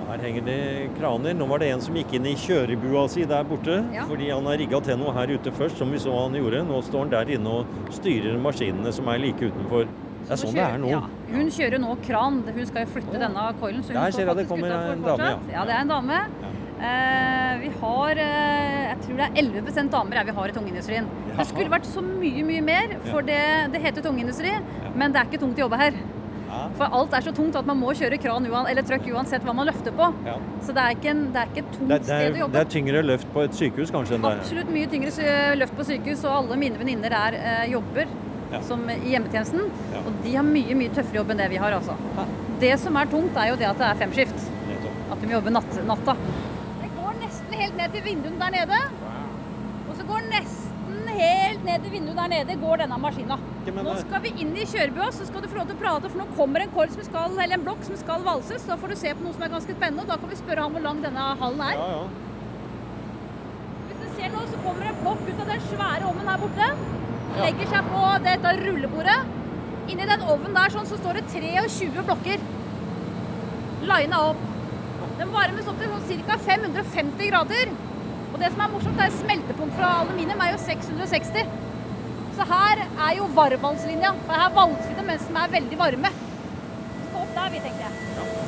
Her 0.09 0.23
henger 0.25 0.45
det 0.47 0.61
kraner. 0.97 1.35
Nå 1.37 1.47
var 1.51 1.61
det 1.61 1.69
en 1.75 1.83
som 1.85 1.97
gikk 1.99 2.15
inn 2.17 2.31
i 2.31 2.37
kjørebua 2.39 3.05
si 3.13 3.27
der 3.29 3.45
borte. 3.45 3.83
Ja. 3.93 4.07
Fordi 4.09 4.31
han 4.31 4.47
har 4.49 4.57
rigga 4.57 4.81
til 4.87 4.97
noe 5.01 5.13
her 5.13 5.35
ute 5.35 5.53
først, 5.53 5.77
som 5.83 5.93
vi 5.93 6.01
så 6.01 6.15
han 6.17 6.39
gjorde. 6.39 6.63
Nå 6.65 6.81
står 6.87 7.05
han 7.05 7.13
der 7.13 7.33
inne 7.37 7.59
og 7.61 7.91
styrer 7.99 8.39
maskinene 8.41 8.93
som 8.95 9.11
er 9.13 9.21
like 9.21 9.51
utenfor. 9.51 9.91
Det 10.29 10.37
er 10.37 10.41
sånn 10.43 10.57
det 10.59 10.65
er 10.67 10.81
nå. 10.83 10.93
Ja. 10.93 11.03
Hun 11.33 11.51
kjører 11.57 11.81
nå 11.81 11.95
kran. 12.05 12.43
Hun 12.45 12.67
skal 12.69 12.85
jo 12.85 12.93
flytte 12.99 13.21
denne 13.23 13.45
coilen. 13.63 13.85
Så 13.85 13.95
hun 13.95 14.01
Der 14.03 14.17
ser 14.17 14.29
jeg 14.29 14.41
det 14.43 14.49
kommer 14.51 14.75
en 14.77 15.07
dame, 15.07 15.31
ja. 15.33 15.39
Ja, 15.55 15.65
det 15.65 15.77
er 15.79 15.87
en 15.87 15.95
dame. 15.95 16.19
Eh, 16.79 17.55
vi 17.59 17.71
har 17.81 18.21
eh, 18.23 18.85
jeg 18.93 19.01
tror 19.03 19.17
det 19.19 19.25
er 19.27 19.41
11% 19.41 19.91
damer 19.91 20.29
vi 20.29 20.35
har 20.37 20.53
i 20.53 20.55
tungindustrien. 20.55 21.09
Det 21.33 21.49
skulle 21.49 21.73
vært 21.73 21.89
så 21.89 22.05
mye 22.05 22.45
mye 22.47 22.63
mer, 22.69 22.95
for 23.09 23.27
det, 23.27 23.41
det 23.73 23.83
heter 23.83 24.05
tungindustri, 24.05 24.53
men 24.95 25.15
det 25.15 25.23
er 25.23 25.31
ikke 25.31 25.43
tungt 25.43 25.59
å 25.59 25.67
jobbe 25.67 25.81
her. 25.81 25.99
For 26.79 26.95
alt 26.97 27.13
er 27.17 27.25
så 27.27 27.33
tungt 27.37 27.57
at 27.61 27.67
man 27.69 27.77
må 27.77 27.93
kjøre 27.97 28.17
kran 28.23 28.47
eller 28.49 28.87
trøkk 28.87 29.11
uansett 29.13 29.45
hva 29.45 29.53
man 29.57 29.69
løfter 29.69 29.93
på. 29.95 30.07
Ja. 30.27 30.39
Så 30.65 30.73
det 30.77 30.85
er 30.85 30.97
ikke, 30.97 31.11
en, 31.13 31.27
det 31.35 31.43
er 31.43 31.51
ikke 31.53 31.65
et 31.65 31.75
tungt 31.75 31.93
Det, 31.93 31.99
det, 31.99 32.09
sted 32.09 32.39
å 32.39 32.41
jobbe. 32.45 32.55
det 32.55 32.63
er 32.63 32.73
tyngre 32.77 33.03
løft 33.05 33.29
på 33.35 33.45
et 33.45 33.59
sykehus 33.59 33.93
kanskje 33.95 34.17
enn 34.17 34.25
der. 34.25 34.41
Absolutt 34.45 34.73
mye 34.73 34.89
tyngre 34.95 35.29
løft 35.61 35.77
på 35.79 35.89
sykehus, 35.91 36.25
og 36.25 36.39
alle 36.39 36.59
mine 36.63 36.81
venninner 36.81 37.15
der 37.15 37.39
eh, 37.43 37.67
jobber 37.75 38.17
Ja. 38.53 38.61
som 38.65 38.85
i 38.91 39.13
hjemmetjenesten. 39.13 39.67
Ja. 39.93 40.03
Og 40.07 40.21
de 40.25 40.35
har 40.37 40.47
mye 40.47 40.77
mye 40.79 40.93
tøffere 40.95 41.21
jobb 41.21 41.35
enn 41.35 41.43
det 41.43 41.49
vi 41.53 41.59
har, 41.61 41.75
altså. 41.77 41.97
Det 42.63 42.73
som 42.81 42.97
er 42.97 43.11
tungt, 43.13 43.37
er 43.37 43.51
jo 43.53 43.59
det 43.61 43.69
at 43.69 43.81
det 43.81 43.89
er 43.91 44.01
femskift. 44.05 44.47
At 45.13 45.21
de 45.21 45.33
jobber 45.33 45.55
natt, 45.55 45.77
natta. 45.89 46.15
Det 46.81 46.89
går 46.97 47.21
nesten 47.21 47.61
helt 47.61 47.77
ned 47.77 47.95
til 47.95 48.07
vinduene 48.07 48.41
der 48.41 48.57
nede. 48.57 48.81
Og 49.89 49.95
så 49.99 50.07
går 50.09 50.27
nesten 50.33 51.13
helt 51.19 51.65
ned 51.67 51.85
til 51.85 51.93
vinduet 51.93 52.19
der 52.19 52.33
nede 52.33 52.57
går 52.61 52.83
denne 52.83 52.99
maskina. 53.03 53.39
Nå 53.69 53.95
skal 54.01 54.23
vi 54.25 54.33
inn 54.43 54.55
i 54.57 54.67
kjørebua, 54.69 55.11
så 55.13 55.27
skal 55.29 55.45
du 55.45 55.49
få 55.51 55.61
lov 55.61 55.69
til 55.69 55.77
å 55.77 55.83
prate, 55.83 56.11
for 56.13 56.21
nå 56.23 56.29
kommer 56.39 56.65
en 56.65 56.73
kord 56.73 56.93
som 56.95 57.05
skal, 57.05 57.35
eller 57.37 57.59
en 57.59 57.67
blokk 57.67 57.83
som 57.85 57.99
skal 58.01 58.25
valses. 58.27 58.65
Da 58.69 58.79
får 58.81 58.95
du 58.95 59.01
se 59.01 59.13
på 59.13 59.27
noe 59.27 59.37
som 59.37 59.45
er 59.45 59.53
ganske 59.53 59.77
spennende, 59.77 60.07
og 60.07 60.13
da 60.13 60.17
kan 60.21 60.33
vi 60.33 60.41
spørre 60.41 60.65
ham 60.65 60.77
hvor 60.77 60.87
lang 60.87 61.03
denne 61.05 61.27
hallen 61.43 61.67
er. 61.69 61.77
Ja, 61.77 61.91
ja. 61.99 62.07
Hvis 63.89 64.01
du 64.05 64.09
ser 64.17 64.33
nå, 64.33 64.47
så 64.53 64.63
kommer 64.65 64.89
en 64.89 65.03
blokk 65.03 65.27
ut 65.29 65.45
av 65.45 65.53
den 65.53 65.69
svære 65.69 66.09
ovnen 66.09 66.33
her 66.33 66.41
borte. 66.47 66.98
Legger 67.37 67.69
seg 67.71 67.91
på 67.93 68.05
dette 68.25 68.55
rullebordet. 68.63 69.19
Inni 69.89 70.07
den 70.09 70.25
ovnen 70.25 70.57
der 70.57 70.73
sånn, 70.73 70.89
så 70.89 70.99
står 71.01 71.21
det 71.21 71.27
23 71.33 72.05
blokker. 72.09 72.43
Lina 73.89 74.23
opp. 74.31 74.43
Den 75.19 75.31
varmes 75.35 75.69
opp 75.71 75.79
til 75.81 75.93
sånn 75.93 76.27
ca. 76.29 76.39
550 76.49 77.31
grader. 77.31 77.73
Og 78.33 78.37
det 78.43 78.53
som 78.53 78.65
er 78.65 78.73
morsomt, 78.75 79.01
er 79.01 79.15
smeltepunkt 79.15 79.79
fra 79.79 79.95
aluminium 80.03 80.45
er 80.45 80.53
jo 80.55 80.61
660. 80.67 81.57
Så 82.39 82.47
her 82.53 82.85
er 82.85 83.17
jo 83.19 83.31
varmvannslinja. 83.39 84.15
For 84.27 84.45
her 84.45 84.55
valser 84.59 84.93
vi 84.93 85.01
det 85.01 85.09
mens 85.09 85.27
de 85.31 85.41
er 85.43 85.57
veldig 85.57 85.81
varme. 85.81 86.15
Så 87.09 87.25
opp 87.25 87.35
der, 87.35 87.51
vi, 87.55 87.65
tenker 87.65 87.89
jeg. 87.89 88.48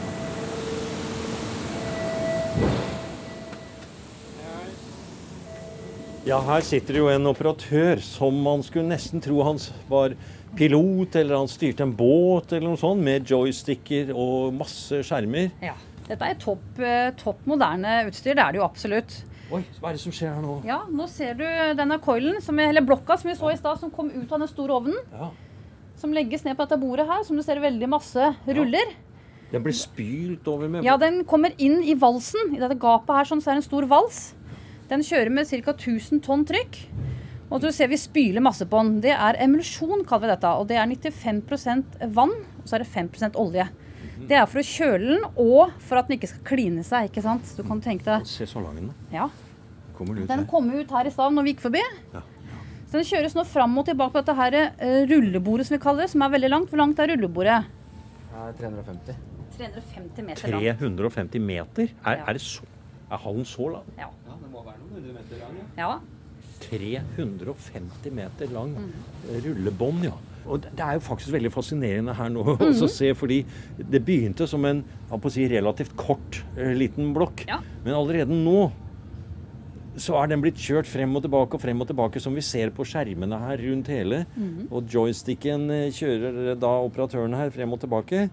Ja, 6.31 6.37
her 6.47 6.61
sitter 6.63 6.95
det 6.95 7.01
jo 7.01 7.09
en 7.11 7.27
operatør 7.27 7.99
som 8.07 8.37
man 8.45 8.61
skulle 8.63 8.87
nesten 8.87 9.19
tro 9.19 9.41
han 9.43 9.57
var 9.91 10.13
pilot, 10.55 11.17
eller 11.19 11.41
han 11.41 11.49
styrte 11.51 11.83
en 11.83 11.95
båt 11.99 12.53
eller 12.55 12.69
noe 12.69 12.79
sånt, 12.79 13.03
med 13.03 13.27
joysticker 13.27 14.13
og 14.15 14.55
masse 14.55 15.01
skjermer. 15.09 15.49
Ja. 15.59 15.75
Dette 16.07 16.29
er 16.29 16.39
topp, 16.39 16.79
eh, 16.79 17.11
topp 17.19 17.43
moderne 17.51 18.05
utstyr, 18.07 18.37
det 18.39 18.45
er 18.45 18.55
det 18.55 18.61
jo 18.61 18.69
absolutt. 18.69 19.17
Oi, 19.51 19.65
hva 19.81 19.91
er 19.91 19.99
det 19.99 20.05
som 20.05 20.15
skjer 20.15 20.37
her 20.37 20.47
nå? 20.47 20.61
Ja, 20.71 20.79
nå 20.87 21.11
ser 21.11 21.35
du 21.35 21.45
denne 21.83 21.99
coilen, 21.99 22.39
som, 22.47 22.63
eller 22.63 22.87
blokka 22.87 23.19
som 23.19 23.33
vi 23.33 23.39
så 23.43 23.51
i 23.51 23.59
stad, 23.59 23.83
som 23.83 23.91
kom 23.91 24.15
ut 24.15 24.31
av 24.31 24.39
den 24.39 24.55
store 24.55 24.79
ovnen. 24.79 25.03
Ja. 25.11 25.33
Som 25.99 26.15
legges 26.15 26.47
ned 26.47 26.55
på 26.55 26.63
dette 26.63 26.79
bordet 26.79 27.11
her, 27.11 27.27
som 27.27 27.35
du 27.35 27.43
ser 27.43 27.59
veldig 27.59 27.91
masse 27.91 28.35
ruller. 28.47 28.95
Den 29.51 29.67
blir 29.67 29.75
spylt 29.75 30.47
over 30.47 30.71
med 30.71 30.87
Ja, 30.87 30.95
den 30.95 31.25
kommer 31.27 31.51
inn 31.59 31.81
i 31.83 31.99
valsen. 31.99 32.55
I 32.55 32.63
dette 32.63 32.79
gapet 32.79 33.17
her 33.19 33.27
sånn, 33.27 33.43
så 33.43 33.51
er 33.51 33.59
det 33.59 33.65
en 33.65 33.73
stor 33.73 33.91
vals. 33.91 34.29
Den 34.91 35.05
kjører 35.07 35.31
med 35.33 35.47
ca. 35.47 35.73
1000 35.77 36.21
tonn 36.27 36.45
trykk. 36.49 36.79
Og 37.51 37.61
du 37.63 37.69
ser 37.75 37.89
vi 37.91 37.99
spyler 37.99 38.43
masse 38.43 38.67
på 38.71 38.79
den. 38.83 39.01
Det 39.03 39.11
er 39.15 39.39
emulsjon, 39.43 40.05
kaller 40.07 40.29
vi 40.29 40.33
dette. 40.35 40.51
Og 40.61 40.67
det 40.71 40.77
er 40.79 40.87
95% 40.91 42.03
vann, 42.15 42.35
og 42.61 42.67
så 42.69 42.77
er 42.79 42.85
det 42.85 42.91
5% 42.93 43.39
olje. 43.43 43.69
Det 44.31 44.37
er 44.39 44.47
for 44.47 44.61
å 44.61 44.67
kjøle 44.67 45.07
den, 45.17 45.25
og 45.43 45.73
for 45.83 45.99
at 45.99 46.07
den 46.11 46.19
ikke 46.19 46.29
skal 46.31 46.45
kline 46.53 46.85
seg. 46.87 47.09
ikke 47.11 47.23
sant? 47.25 47.47
Så 47.49 47.63
du 47.63 47.67
kan 47.67 47.81
tenke 47.83 48.05
deg 48.07 48.27
Se 48.31 48.47
så 48.47 48.63
lang 48.63 48.77
den 48.79 48.91
er. 48.93 48.99
Ja, 49.15 49.29
Kommer 49.97 50.15
den 50.15 50.25
ut 50.25 50.29
Den 50.31 50.39
her? 50.45 50.47
kom 50.49 50.71
ut 50.71 50.91
her 50.95 51.07
i 51.07 51.11
stad 51.13 51.35
når 51.35 51.45
vi 51.45 51.53
gikk 51.55 51.65
forbi. 51.67 51.83
Ja. 52.15 52.23
Så 52.91 52.99
den 52.99 53.05
kjøres 53.09 53.35
nå 53.37 53.45
fram 53.47 53.75
og 53.79 53.85
tilbake 53.87 54.15
på 54.15 54.23
dette 54.23 54.35
her 54.39 54.55
eh, 54.61 55.03
rullebordet 55.11 55.67
som 55.69 55.75
vi 55.77 55.81
kaller 55.83 56.07
det, 56.07 56.11
som 56.15 56.23
er 56.25 56.33
veldig 56.33 56.51
langt. 56.51 56.71
Hvor 56.73 56.81
langt 56.81 56.99
er 57.03 57.11
rullebordet? 57.13 57.59
350. 58.61 59.19
350 59.59 60.25
meter 60.31 60.55
langt. 60.55 60.81
350 60.81 61.41
meter? 61.45 61.91
Er, 62.05 62.17
Ja. 62.17 62.25
er, 62.29 62.33
det 62.39 62.41
så, 62.43 62.63
er 63.11 63.17
hallen 63.27 63.45
så 63.45 63.69
lang? 63.75 63.85
Ja. 63.99 64.09
Ja, 64.91 64.97
det 64.97 65.07
må 65.07 65.15
være 65.15 65.21
noen 65.21 65.21
hundre 65.21 65.21
meter 65.21 65.45
lang. 65.45 65.61
ja. 65.79 65.93
350 66.61 68.13
meter 68.13 68.51
lang 68.53 68.75
rullebånd, 69.45 70.05
ja. 70.05 70.17
Og 70.49 70.63
det 70.65 70.83
er 70.85 70.97
jo 70.97 71.03
faktisk 71.05 71.33
veldig 71.35 71.53
fascinerende 71.53 72.15
her 72.17 72.29
nå 72.33 72.43
mm 72.45 72.61
-hmm. 72.61 72.85
å 72.85 72.89
se, 72.89 73.15
fordi 73.15 73.45
det 73.79 74.05
begynte 74.05 74.47
som 74.47 74.65
en 74.65 74.85
på 75.11 75.27
å 75.29 75.31
si, 75.31 75.49
relativt 75.49 75.97
kort 75.97 76.45
eh, 76.57 76.73
liten 76.73 77.15
blokk. 77.15 77.45
Ja. 77.49 77.61
Men 77.85 77.95
allerede 77.95 78.33
nå 78.33 78.71
så 79.97 80.15
er 80.23 80.27
den 80.29 80.41
blitt 80.41 80.57
kjørt 80.57 80.87
frem 80.87 81.17
og 81.17 81.23
tilbake 81.23 81.55
og 81.55 81.61
frem 81.61 81.81
og 81.81 81.87
tilbake, 81.87 82.21
som 82.21 82.35
vi 82.35 82.41
ser 82.41 82.71
på 82.71 82.85
skjermene 82.85 83.39
her 83.39 83.59
rundt 83.59 83.89
hele. 83.89 84.27
Mhm. 84.37 84.69
Og 84.71 84.85
joysticken 84.85 85.71
eh, 85.71 85.91
kjører 85.91 86.55
da 86.55 86.81
operatøren 86.81 87.35
her 87.35 87.51
frem 87.51 87.73
og 87.73 87.81
tilbake. 87.81 88.31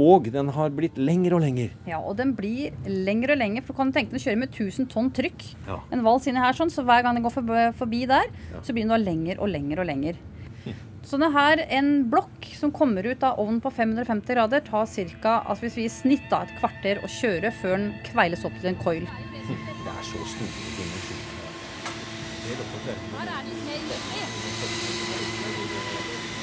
Og 0.00 0.26
den 0.34 0.48
har 0.50 0.72
blitt 0.74 0.96
lengre 0.98 1.36
og 1.36 1.42
lengre. 1.44 1.70
ja, 1.86 2.00
og 2.00 2.16
den 2.18 2.34
blir 2.34 2.74
lengre 2.86 3.36
og 3.36 3.38
lengre. 3.38 3.62
For 3.62 3.72
du 3.72 3.78
kan 3.78 3.92
tenke 3.94 4.10
deg 4.10 4.18
å 4.18 4.24
kjøre 4.24 4.40
med 4.40 4.50
1000 4.50 4.88
tonn 4.90 5.10
trykk. 5.14 5.44
Ja. 5.68 5.78
En 5.94 6.02
vals 6.02 6.26
inni 6.26 6.42
her 6.42 6.52
sånn, 6.52 6.70
så 6.70 6.82
hver 6.82 7.02
gang 7.06 7.14
den 7.14 7.22
går 7.22 7.34
forbi, 7.78 8.06
der, 8.10 8.26
der, 8.50 8.62
så 8.66 8.74
blir 8.74 8.82
den 8.88 8.90
da 8.90 8.98
lengre 8.98 9.38
og 9.38 9.48
lengre 9.52 9.84
og 9.84 9.86
lengre. 9.86 10.16
Så 11.04 11.18
det 11.20 11.28
her, 11.34 11.60
en 11.76 12.08
blokk 12.08 12.46
som 12.56 12.72
kommer 12.72 13.04
ut 13.04 13.22
av 13.22 13.38
ovnen 13.38 13.60
på 13.60 13.70
550 13.70 14.34
grader, 14.34 14.60
tar 14.64 14.86
ca. 15.20 15.34
Altså 15.44 15.66
hvis 15.66 15.76
vi 15.76 15.84
i 15.84 15.92
snitt 15.92 16.30
da, 16.30 16.42
et 16.42 16.54
kvarter 16.58 17.02
å 17.04 17.10
kjøre 17.12 17.52
før 17.52 17.76
den 17.76 17.90
kveiles 18.08 18.44
opp 18.48 18.56
til 18.60 18.70
en 18.72 18.80
coil. 18.80 19.04
Det 19.04 19.92
er 19.92 20.06
så 20.08 20.24
store 20.32 20.48
dimensjoner. 20.78 21.30
Her 22.44 23.28
er 23.36 23.42
de 23.44 23.54
mer. 23.66 23.84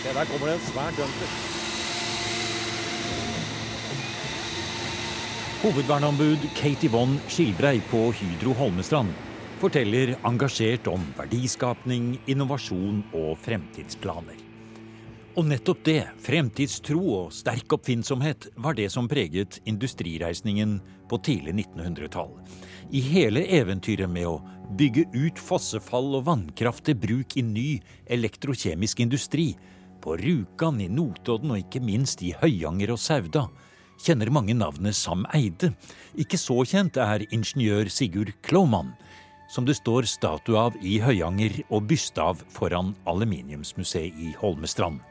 Se, 0.01 0.13
der 0.13 0.25
kommer 0.29 0.47
det 0.47 0.53
en 0.53 0.63
svær 0.69 0.93
dumper. 0.97 1.50
Hovedverneombud 5.61 6.39
Katie 6.55 6.89
Von 6.89 7.19
Skilbrei 7.29 7.81
på 7.91 7.99
Hydro 8.17 8.55
Holmestrand 8.57 9.13
forteller 9.61 10.15
engasjert 10.25 10.87
om 10.89 11.03
verdiskapning, 11.13 12.15
innovasjon 12.25 13.03
og 13.13 13.35
fremtidsplaner. 13.43 14.39
Og 15.37 15.45
nettopp 15.45 15.85
det, 15.85 15.99
fremtidstro 16.25 17.03
og 17.19 17.29
sterk 17.37 17.77
oppfinnsomhet, 17.77 18.49
var 18.57 18.73
det 18.73 18.89
som 18.89 19.05
preget 19.05 19.59
industrireisningen 19.69 20.79
på 21.05 21.21
tidlig 21.29 21.53
1900-tall. 21.59 22.33
I 22.89 23.05
hele 23.13 23.45
eventyret 23.61 24.09
med 24.09 24.31
å 24.33 24.39
bygge 24.81 25.11
ut 25.13 25.37
fossefall 25.37 26.15
og 26.17 26.25
vannkraft 26.31 26.89
til 26.89 26.97
bruk 26.97 27.37
i 27.37 27.45
ny 27.45 27.69
elektrokjemisk 28.09 29.05
industri, 29.05 29.51
på 30.01 30.17
Rjukan, 30.17 30.81
i 30.81 30.89
Notodden 30.89 31.53
og 31.53 31.61
ikke 31.61 31.85
minst 31.85 32.25
i 32.25 32.33
Høyanger 32.33 32.95
og 32.95 33.05
Sauda, 33.05 33.51
kjenner 34.01 34.31
mange 34.33 34.55
navnet 34.57 34.97
Sam 34.97 35.25
Eide. 35.35 35.71
Ikke 36.19 36.39
så 36.39 36.57
kjent 36.67 36.97
er 37.01 37.25
ingeniør 37.29 37.89
Sigurd 37.93 38.33
Klaumann, 38.45 38.95
som 39.51 39.67
det 39.67 39.77
står 39.77 40.07
statue 40.09 40.59
av 40.59 40.77
i 40.81 40.97
Høyanger 41.03 41.61
og 41.69 41.87
byste 41.91 42.23
av 42.23 42.41
foran 42.51 42.93
Aluminiumsmuseet 43.09 44.17
i 44.17 44.33
Holmestrand. 44.39 45.01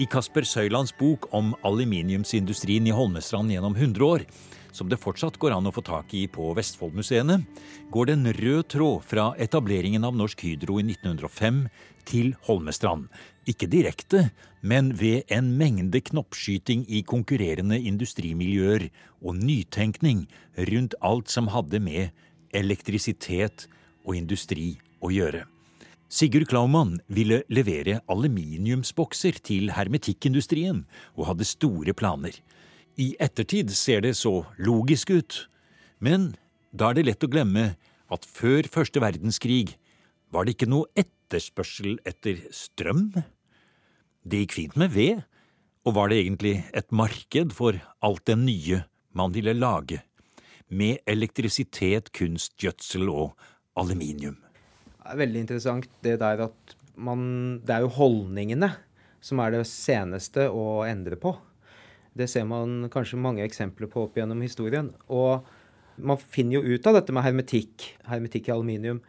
I 0.00 0.06
Kasper 0.08 0.46
Søylands 0.48 0.94
bok 0.96 1.26
om 1.36 1.52
aluminiumsindustrien 1.66 2.86
i 2.88 2.94
Holmestrand 2.94 3.52
gjennom 3.52 3.74
100 3.76 4.06
år 4.06 4.24
som 4.76 4.88
det 4.90 5.00
fortsatt 5.00 5.38
går 5.40 5.54
an 5.56 5.68
å 5.68 5.72
få 5.74 5.82
tak 5.86 6.14
i 6.16 6.26
på 6.30 6.50
Vestfoldmuseene, 6.56 7.40
går 7.90 8.08
det 8.08 8.16
en 8.16 8.32
rød 8.36 8.68
tråd 8.74 9.04
fra 9.06 9.26
etableringen 9.38 10.06
av 10.06 10.16
Norsk 10.18 10.44
Hydro 10.46 10.78
i 10.80 10.86
1905 10.86 11.64
til 12.08 12.34
Holmestrand. 12.46 13.08
Ikke 13.50 13.68
direkte, 13.70 14.28
men 14.60 14.92
ved 15.00 15.30
en 15.32 15.52
mengde 15.58 16.02
knoppskyting 16.10 16.84
i 16.88 17.02
konkurrerende 17.02 17.78
industrimiljøer 17.78 18.88
og 19.20 19.38
nytenkning 19.40 20.26
rundt 20.70 20.98
alt 21.00 21.32
som 21.32 21.50
hadde 21.54 21.80
med 21.82 22.10
elektrisitet 22.54 23.66
og 24.04 24.16
industri 24.18 24.74
å 25.00 25.10
gjøre. 25.14 25.46
Sigurd 26.10 26.48
Klaumann 26.50 26.96
ville 27.06 27.44
levere 27.54 28.00
aluminiumsbokser 28.10 29.36
til 29.46 29.70
hermetikkindustrien 29.76 30.82
og 31.14 31.28
hadde 31.28 31.46
store 31.46 31.94
planer. 31.94 32.34
I 33.00 33.14
ettertid 33.22 33.70
ser 33.72 34.02
det 34.04 34.12
så 34.18 34.42
logisk 34.60 35.12
ut, 35.14 35.36
men 36.04 36.34
da 36.76 36.90
er 36.90 36.98
det 36.98 37.06
lett 37.06 37.24
å 37.24 37.30
glemme 37.32 37.70
at 38.12 38.26
før 38.28 38.68
første 38.68 39.00
verdenskrig 39.00 39.78
var 40.34 40.44
det 40.44 40.56
ikke 40.58 40.68
noe 40.68 40.90
etterspørsel 41.00 41.96
etter 42.04 42.42
strøm. 42.52 43.08
Det 44.20 44.42
gikk 44.42 44.56
fint 44.58 44.76
med 44.80 44.92
ved, 44.92 45.24
og 45.88 45.96
var 45.96 46.12
det 46.12 46.20
egentlig 46.20 46.54
et 46.76 46.92
marked 46.92 47.56
for 47.56 47.80
alt 48.04 48.26
det 48.28 48.36
nye 48.42 48.82
man 49.16 49.32
ville 49.32 49.56
lage, 49.56 50.02
med 50.68 51.00
elektrisitet, 51.08 52.12
kunstgjødsel 52.14 53.08
og 53.08 53.32
aluminium. 53.80 54.36
Det 55.00 55.14
er 55.14 55.22
veldig 55.24 55.46
interessant 55.46 55.88
det 56.04 56.18
der 56.20 56.46
at 56.50 56.76
man 57.00 57.62
Det 57.64 57.72
er 57.72 57.86
jo 57.86 57.94
holdningene 57.96 58.68
som 59.24 59.40
er 59.40 59.54
det 59.54 59.64
seneste 59.70 60.50
å 60.52 60.82
endre 60.84 61.16
på. 61.16 61.32
Det 62.16 62.26
ser 62.30 62.46
man 62.48 62.88
kanskje 62.92 63.20
mange 63.20 63.44
eksempler 63.46 63.90
på 63.90 64.06
opp 64.06 64.18
gjennom 64.18 64.40
historien. 64.42 64.90
Og 65.08 65.46
man 66.00 66.18
finner 66.20 66.58
jo 66.58 66.76
ut 66.76 66.86
av 66.88 66.98
dette 66.98 67.14
med 67.14 67.26
hermetikk, 67.26 67.92
hermetikk 68.08 68.48
i 68.50 68.54
aluminium. 68.54 69.00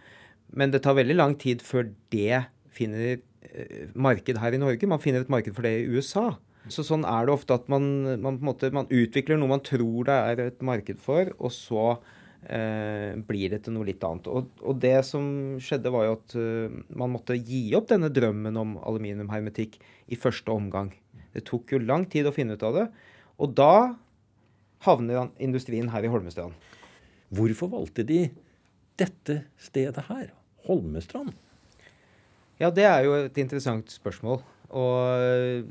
Men 0.51 0.73
det 0.73 0.83
tar 0.83 0.97
veldig 0.99 1.17
lang 1.17 1.37
tid 1.39 1.63
før 1.63 1.89
det 2.13 2.45
finner 2.75 3.21
Eh, 3.51 3.89
marked 3.97 4.37
her 4.37 4.53
i 4.53 4.61
Norge. 4.61 4.87
Man 4.87 5.01
finner 5.01 5.25
et 5.25 5.31
marked 5.31 5.55
for 5.57 5.65
det 5.65 5.73
i 5.81 5.89
USA. 5.91 6.31
Så 6.71 6.85
sånn 6.85 7.03
er 7.09 7.25
det 7.25 7.33
ofte 7.33 7.57
at 7.57 7.67
man, 7.71 7.83
man, 8.21 8.37
måte, 8.45 8.69
man 8.73 8.89
utvikler 8.93 9.39
noe 9.39 9.49
man 9.49 9.63
tror 9.65 10.05
det 10.07 10.17
er 10.29 10.41
et 10.45 10.61
marked 10.63 10.99
for, 11.01 11.31
og 11.41 11.49
så 11.55 11.85
eh, 12.45 13.17
blir 13.27 13.55
det 13.55 13.63
til 13.65 13.75
noe 13.75 13.87
litt 13.89 14.03
annet. 14.05 14.29
Og, 14.29 14.51
og, 14.61 14.77
det 14.83 14.99
som 15.07 15.25
skjedde, 15.57 15.93
var 15.93 16.05
jo 16.05 16.13
at 16.19 16.35
uh, 16.37 16.77
man 17.01 17.15
måtte 17.15 17.39
gi 17.39 17.63
opp 17.77 17.89
denne 17.89 18.11
drømmen 18.13 18.61
om 18.61 18.77
aluminiumhermetikk 18.77 19.79
i 20.13 20.19
første 20.21 20.53
omgang. 20.53 20.93
Det 21.35 21.45
tok 21.47 21.75
jo 21.75 21.81
lang 21.83 22.05
tid 22.11 22.27
å 22.27 22.35
finne 22.35 22.57
ut 22.57 22.65
av 22.67 22.77
det. 22.77 22.87
Og 23.41 23.53
da 23.57 23.93
havner 24.85 25.29
industrien 25.41 25.89
her 25.93 26.05
i 26.05 26.11
Holmestrand. 26.11 26.55
Hvorfor 27.31 27.71
valgte 27.71 28.03
de 28.07 28.25
dette 28.99 29.41
stedet 29.61 30.03
her, 30.09 30.31
Holmestrand? 30.67 31.33
Ja, 32.61 32.69
det 32.69 32.85
er 32.85 33.05
jo 33.05 33.15
et 33.17 33.37
interessant 33.41 33.89
spørsmål. 33.93 34.41
Og 34.71 35.69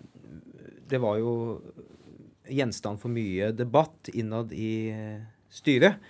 det 0.90 0.98
var 1.02 1.20
jo 1.20 1.34
gjenstand 2.50 2.98
for 3.02 3.12
mye 3.12 3.52
debatt 3.54 4.10
innad 4.12 4.50
i 4.56 4.90
eh, 4.90 5.20
styret. 5.52 6.00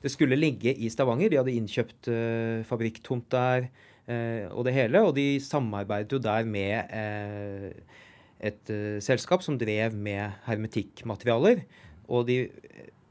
Det 0.00 0.12
skulle 0.12 0.38
ligge 0.38 0.72
i 0.72 0.88
Stavanger. 0.88 1.28
De 1.28 1.36
hadde 1.36 1.52
innkjøpt 1.52 2.08
uh, 2.08 2.62
fabrikktomt 2.64 3.26
der 3.34 3.66
uh, 4.08 4.46
og 4.48 4.64
det 4.64 4.72
hele. 4.72 5.02
Og 5.04 5.12
de 5.18 5.34
samarbeidet 5.44 6.16
jo 6.16 6.20
der 6.24 6.46
med 6.48 6.88
uh, 6.88 7.98
et 8.40 8.70
selskap 9.04 9.42
som 9.44 9.58
drev 9.60 9.92
med 9.92 10.32
hermetikkmaterialer. 10.46 11.64
Og 12.10 12.26
de 12.30 12.38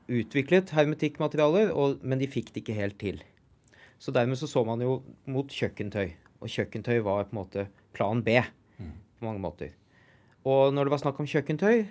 utviklet 0.10 0.74
hermetikkmaterialer, 0.74 1.74
men 2.02 2.22
de 2.22 2.30
fikk 2.30 2.54
det 2.54 2.64
ikke 2.64 2.78
helt 2.78 2.98
til. 3.02 3.22
Så 4.00 4.14
dermed 4.16 4.40
så, 4.40 4.48
så 4.48 4.64
man 4.66 4.82
jo 4.82 5.02
mot 5.30 5.52
kjøkkentøy. 5.52 6.16
Og 6.40 6.52
kjøkkentøy 6.52 7.02
var 7.04 7.28
på 7.28 7.36
en 7.36 7.42
måte 7.42 7.68
plan 7.96 8.24
B 8.24 8.40
mm. 8.40 8.92
på 9.20 9.28
mange 9.28 9.44
måter. 9.44 9.74
Og 10.48 10.74
når 10.74 10.88
det 10.88 10.94
var 10.96 11.02
snakk 11.04 11.20
om 11.20 11.28
kjøkkentøy, 11.28 11.84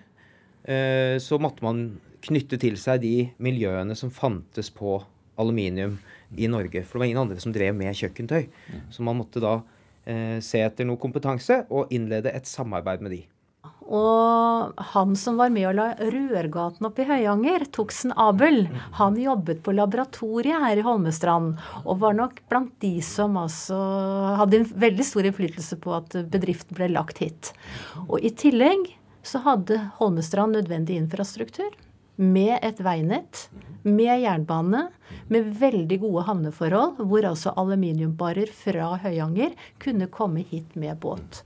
eh, 0.73 1.16
så 1.21 1.38
måtte 1.40 1.64
man 1.66 1.99
knytte 2.25 2.59
til 2.61 2.78
seg 2.80 3.02
de 3.04 3.14
miljøene 3.45 3.95
som 3.99 4.11
fantes 4.11 4.73
på 4.75 4.97
aluminium 5.38 5.99
i 6.35 6.49
Norge. 6.50 6.83
For 6.83 6.97
det 6.97 7.02
var 7.02 7.11
ingen 7.11 7.25
andre 7.26 7.42
som 7.45 7.54
drev 7.54 7.76
med 7.76 7.95
kjøkkentøy. 7.95 8.48
Mm. 8.48 8.87
Så 8.94 9.05
man 9.07 9.20
måtte 9.20 9.44
da 9.44 9.59
eh, 9.61 9.78
se 10.44 10.62
etter 10.64 10.88
noe 10.88 11.01
kompetanse 11.01 11.62
og 11.68 11.92
innlede 11.92 12.33
et 12.33 12.49
samarbeid 12.49 13.05
med 13.05 13.12
de. 13.16 13.25
Og 13.88 14.81
han 14.92 15.14
som 15.16 15.38
var 15.40 15.49
med 15.53 15.64
å 15.71 15.73
la 15.73 15.87
Rørgaten 15.97 16.85
opp 16.85 16.99
i 17.01 17.07
Høyanger, 17.09 17.64
Toksen 17.73 18.12
Abel, 18.21 18.66
han 18.99 19.16
jobbet 19.16 19.62
på 19.64 19.73
laboratoriet 19.73 20.61
her 20.61 20.81
i 20.81 20.85
Holmestrand. 20.85 21.57
Og 21.87 22.03
var 22.03 22.18
nok 22.18 22.42
blant 22.53 22.75
de 22.85 22.99
som 23.05 23.38
altså 23.40 23.79
hadde 24.42 24.61
en 24.61 24.68
veldig 24.85 25.09
stor 25.09 25.29
innflytelse 25.31 25.81
på 25.81 25.97
at 25.97 26.18
bedriften 26.29 26.77
ble 26.77 26.90
lagt 26.92 27.23
hit. 27.25 27.55
Og 28.07 28.21
i 28.21 28.35
tillegg 28.37 28.92
så 29.25 29.40
hadde 29.47 29.81
Holmestrand 29.97 30.59
nødvendig 30.59 31.01
infrastruktur. 31.01 31.73
Med 32.18 32.57
et 32.66 32.81
veinett, 32.83 33.44
med 33.87 34.24
jernbane, 34.24 34.88
med 35.31 35.52
veldig 35.61 36.00
gode 36.02 36.24
havneforhold, 36.26 36.96
hvor 37.07 37.26
altså 37.28 37.52
aluminiumbarer 37.54 38.50
fra 38.50 38.96
Høyanger 39.04 39.54
kunne 39.78 40.09
komme 40.11 40.42
hit 40.42 40.74
med 40.74 40.98
båt. 40.98 41.44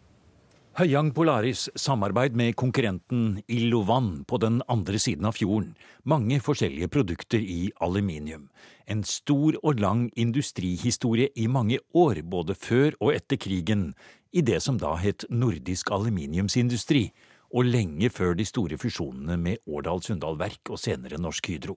Høyang 0.80 1.10
Polaris 1.12 1.66
samarbeid 1.76 2.32
med 2.32 2.54
konkurrenten 2.56 3.42
Illovan 3.52 4.22
på 4.24 4.38
den 4.40 4.62
andre 4.72 4.96
siden 4.96 5.28
av 5.28 5.36
fjorden. 5.36 5.74
Mange 6.08 6.38
forskjellige 6.40 6.88
produkter 6.88 7.44
i 7.44 7.66
aluminium. 7.84 8.46
En 8.88 9.04
stor 9.04 9.58
og 9.60 9.82
lang 9.84 10.06
industrihistorie 10.16 11.28
i 11.36 11.44
mange 11.52 11.82
år, 11.92 12.22
både 12.24 12.56
før 12.56 12.96
og 13.02 13.12
etter 13.12 13.36
krigen, 13.36 13.90
i 14.32 14.40
det 14.40 14.62
som 14.64 14.80
da 14.80 14.94
het 14.96 15.28
Nordisk 15.28 15.92
aluminiumsindustri, 15.92 17.10
og 17.52 17.68
lenge 17.68 18.10
før 18.10 18.34
de 18.38 18.46
store 18.48 18.78
fusjonene 18.80 19.36
med 19.36 19.62
Årdal 19.68 20.02
Sundal 20.02 20.38
Verk 20.40 20.72
og 20.72 20.80
senere 20.80 21.20
Norsk 21.20 21.52
Hydro. 21.52 21.76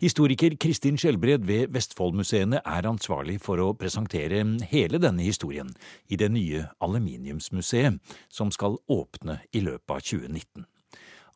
Historiker 0.00 0.54
Kristin 0.56 0.96
Skjelbred 0.96 1.44
ved 1.44 1.68
Vestfoldmuseene 1.74 2.62
er 2.64 2.86
ansvarlig 2.88 3.36
for 3.44 3.60
å 3.60 3.74
presentere 3.76 4.40
hele 4.70 5.00
denne 5.02 5.26
historien 5.26 5.68
i 6.08 6.16
det 6.16 6.30
nye 6.32 6.62
aluminiumsmuseet, 6.80 7.98
som 8.32 8.52
skal 8.54 8.78
åpne 8.88 9.42
i 9.52 9.60
løpet 9.60 9.92
av 9.92 10.00
2019. 10.00 10.64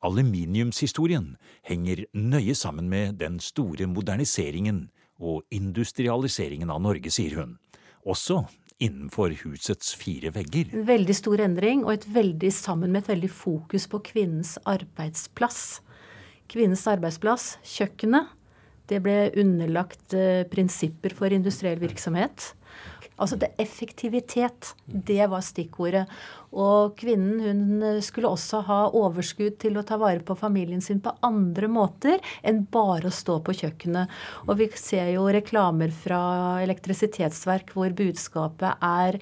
Aluminiumshistorien 0.04 1.34
henger 1.68 2.06
nøye 2.12 2.56
sammen 2.56 2.88
med 2.88 3.20
den 3.20 3.36
store 3.40 3.84
moderniseringen 3.88 4.86
og 5.20 5.44
industrialiseringen 5.52 6.72
av 6.72 6.82
Norge, 6.84 7.12
sier 7.12 7.36
hun. 7.40 7.58
Også 8.04 8.46
innenfor 8.82 9.34
husets 9.44 9.94
fire 9.98 10.32
vegger. 10.34 10.72
En 10.74 10.86
veldig 10.88 11.16
stor 11.16 11.42
endring, 11.44 11.84
og 11.86 12.06
veldig 12.14 12.50
sammen 12.54 12.92
med 12.92 13.04
et 13.04 13.12
veldig 13.14 13.30
fokus 13.30 13.86
på 13.90 14.00
kvinnens 14.10 14.56
arbeidsplass. 14.68 15.60
Kvinnens 16.50 16.84
arbeidsplass, 16.90 17.54
kjøkkenet, 17.76 18.32
det 18.90 19.00
ble 19.04 19.30
underlagt 19.40 20.12
eh, 20.16 20.42
prinsipper 20.50 21.14
for 21.16 21.32
industriell 21.32 21.80
virksomhet. 21.80 22.50
Altså 23.14 23.36
det 23.38 23.52
effektivitet, 23.62 24.72
det 24.86 25.22
var 25.30 25.42
stikkordet. 25.46 26.02
Og 26.54 26.96
kvinnen 26.98 27.42
hun 27.42 27.82
eh, 27.86 28.00
skulle 28.02 28.30
også 28.30 28.62
ha 28.66 28.78
overskudd 28.94 29.60
til 29.62 29.78
å 29.78 29.84
ta 29.86 29.98
vare 30.02 30.22
på 30.26 30.34
familien 30.38 30.82
sin 30.82 31.02
på 31.02 31.12
andre 31.26 31.70
måter 31.70 32.22
enn 32.42 32.64
bare 32.74 33.10
å 33.10 33.14
stå 33.14 33.38
på 33.46 33.54
kjøkkenet. 33.60 34.10
Og 34.48 34.58
vi 34.58 34.68
ser 34.78 35.12
jo 35.14 35.28
reklamer 35.30 35.94
fra 35.94 36.22
elektrisitetsverk 36.64 37.74
hvor 37.74 37.94
budskapet 37.94 38.82
er 38.82 39.20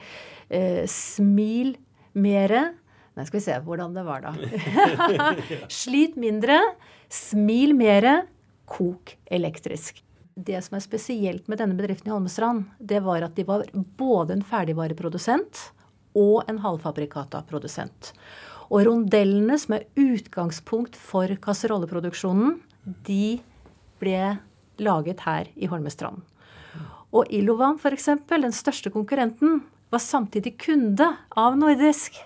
eh, 0.48 0.84
smil 0.88 1.74
mere. 2.16 2.70
Nei, 3.12 3.26
skal 3.28 3.40
vi 3.42 3.44
se 3.44 3.58
hvordan 3.66 3.92
det 3.96 4.06
var, 4.08 4.24
da. 4.24 4.32
Slit 5.82 6.16
mindre, 6.20 6.56
smil 7.12 7.76
mere, 7.76 8.22
kok 8.72 9.18
elektrisk. 9.28 10.00
Det 10.34 10.62
som 10.64 10.78
er 10.78 10.84
spesielt 10.84 11.48
med 11.50 11.60
denne 11.60 11.76
bedriften 11.76 12.08
i 12.08 12.14
Holmestrand, 12.14 12.64
det 12.80 13.02
var 13.04 13.24
at 13.26 13.36
de 13.36 13.44
var 13.44 13.66
både 14.00 14.38
en 14.38 14.44
ferdigvareprodusent 14.46 15.60
og 16.16 16.48
en 16.48 16.60
halvfabrikata-produsent. 16.64 18.12
Og 18.72 18.86
rondellene 18.88 19.58
som 19.60 19.76
er 19.76 19.88
utgangspunkt 20.00 20.96
for 20.96 21.28
kasserolleproduksjonen, 21.44 22.56
de 23.04 23.42
ble 24.00 24.38
laget 24.82 25.20
her 25.26 25.52
i 25.54 25.68
Holmestrand. 25.68 26.22
Og 27.12 27.28
Ilovan, 27.28 27.76
f.eks., 27.76 28.08
den 28.32 28.56
største 28.56 28.90
konkurrenten, 28.92 29.60
var 29.92 30.00
samtidig 30.00 30.56
kunde 30.56 31.10
av 31.36 31.58
Nordisk. 31.60 32.16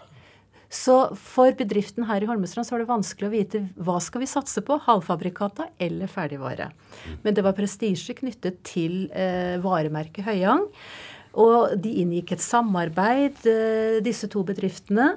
Så 0.73 0.97
for 1.15 1.55
bedriften 1.55 2.09
her 2.09 2.23
i 2.23 2.29
Holmestrand 2.29 2.67
så 2.67 2.75
var 2.75 2.83
det 2.83 2.91
vanskelig 2.91 3.29
å 3.29 3.35
vite 3.35 3.61
hva 3.79 4.01
skal 4.03 4.25
vi 4.25 4.31
satse 4.31 4.63
på, 4.67 4.81
halvfabrikata 4.83 5.69
eller 5.79 6.11
ferdigvare. 6.11 6.71
Men 7.23 7.37
det 7.37 7.45
var 7.47 7.57
prestisje 7.59 8.17
knyttet 8.19 8.63
til 8.67 9.07
eh, 9.15 9.57
varemerket 9.63 10.27
Høyang. 10.27 10.67
Og 11.37 11.77
de 11.83 11.93
inngikk 12.03 12.35
et 12.35 12.43
samarbeid, 12.43 13.39
eh, 13.47 13.99
disse 14.05 14.29
to 14.33 14.43
bedriftene. 14.49 15.15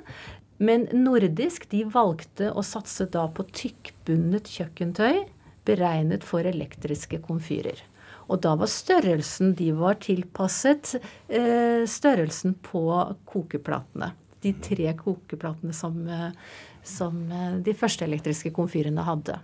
Men 0.59 0.89
Nordisk 0.91 1.69
de 1.71 1.85
valgte 1.87 2.51
å 2.51 2.63
satse 2.65 3.07
da 3.09 3.25
på 3.31 3.47
tykkbundet 3.47 4.51
kjøkkentøy 4.51 5.23
beregnet 5.69 6.25
for 6.27 6.45
elektriske 6.45 7.21
komfyrer. 7.23 7.79
Og 8.29 8.43
da 8.43 8.53
var 8.59 8.69
størrelsen 8.69 9.55
De 9.57 9.71
var 9.73 9.97
tilpasset 10.03 10.97
eh, 10.99 11.85
størrelsen 11.89 12.53
på 12.61 12.83
kokeplatene. 13.29 14.11
De 14.43 14.53
tre 14.63 14.93
kokeplatene 14.95 15.73
som, 15.75 15.95
eh, 16.07 16.31
som 16.83 17.17
eh, 17.31 17.57
de 17.65 17.73
første 17.75 18.05
elektriske 18.07 18.51
komfyrene 18.55 19.03
hadde. 19.03 19.39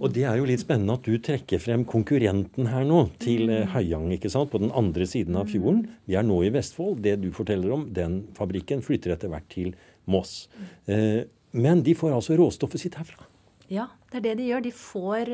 Og 0.00 0.12
det 0.16 0.22
er 0.24 0.38
jo 0.40 0.46
litt 0.48 0.62
spennende 0.62 0.94
at 0.96 1.04
du 1.04 1.18
trekker 1.20 1.60
frem 1.60 1.82
konkurrenten 1.88 2.68
her 2.72 2.86
nå, 2.88 3.02
til 3.20 3.50
eh, 3.52 3.66
Høyang, 3.68 4.06
ikke 4.16 4.30
sant, 4.32 4.48
på 4.52 4.60
den 4.62 4.70
andre 4.76 5.04
siden 5.08 5.36
av 5.36 5.50
fjorden. 5.52 5.82
Vi 6.08 6.16
er 6.16 6.24
nå 6.24 6.38
i 6.46 6.52
Vestfold. 6.54 7.02
Det 7.04 7.18
du 7.20 7.30
forteller 7.36 7.74
om, 7.76 7.86
den 7.92 8.22
fabrikken 8.36 8.80
flytter 8.84 9.12
etter 9.16 9.28
hvert 9.32 9.48
til 9.52 9.74
Moss. 10.08 10.48
Eh, 10.88 11.26
men 11.52 11.82
de 11.84 11.92
får 11.98 12.14
altså 12.16 12.36
råstoffet 12.40 12.80
sitt 12.80 12.96
herfra. 13.00 13.26
Ja, 13.70 13.88
det 14.10 14.18
er 14.20 14.24
det 14.24 14.36
de 14.40 14.46
gjør. 14.48 14.62
De 14.64 14.70
får, 14.74 15.28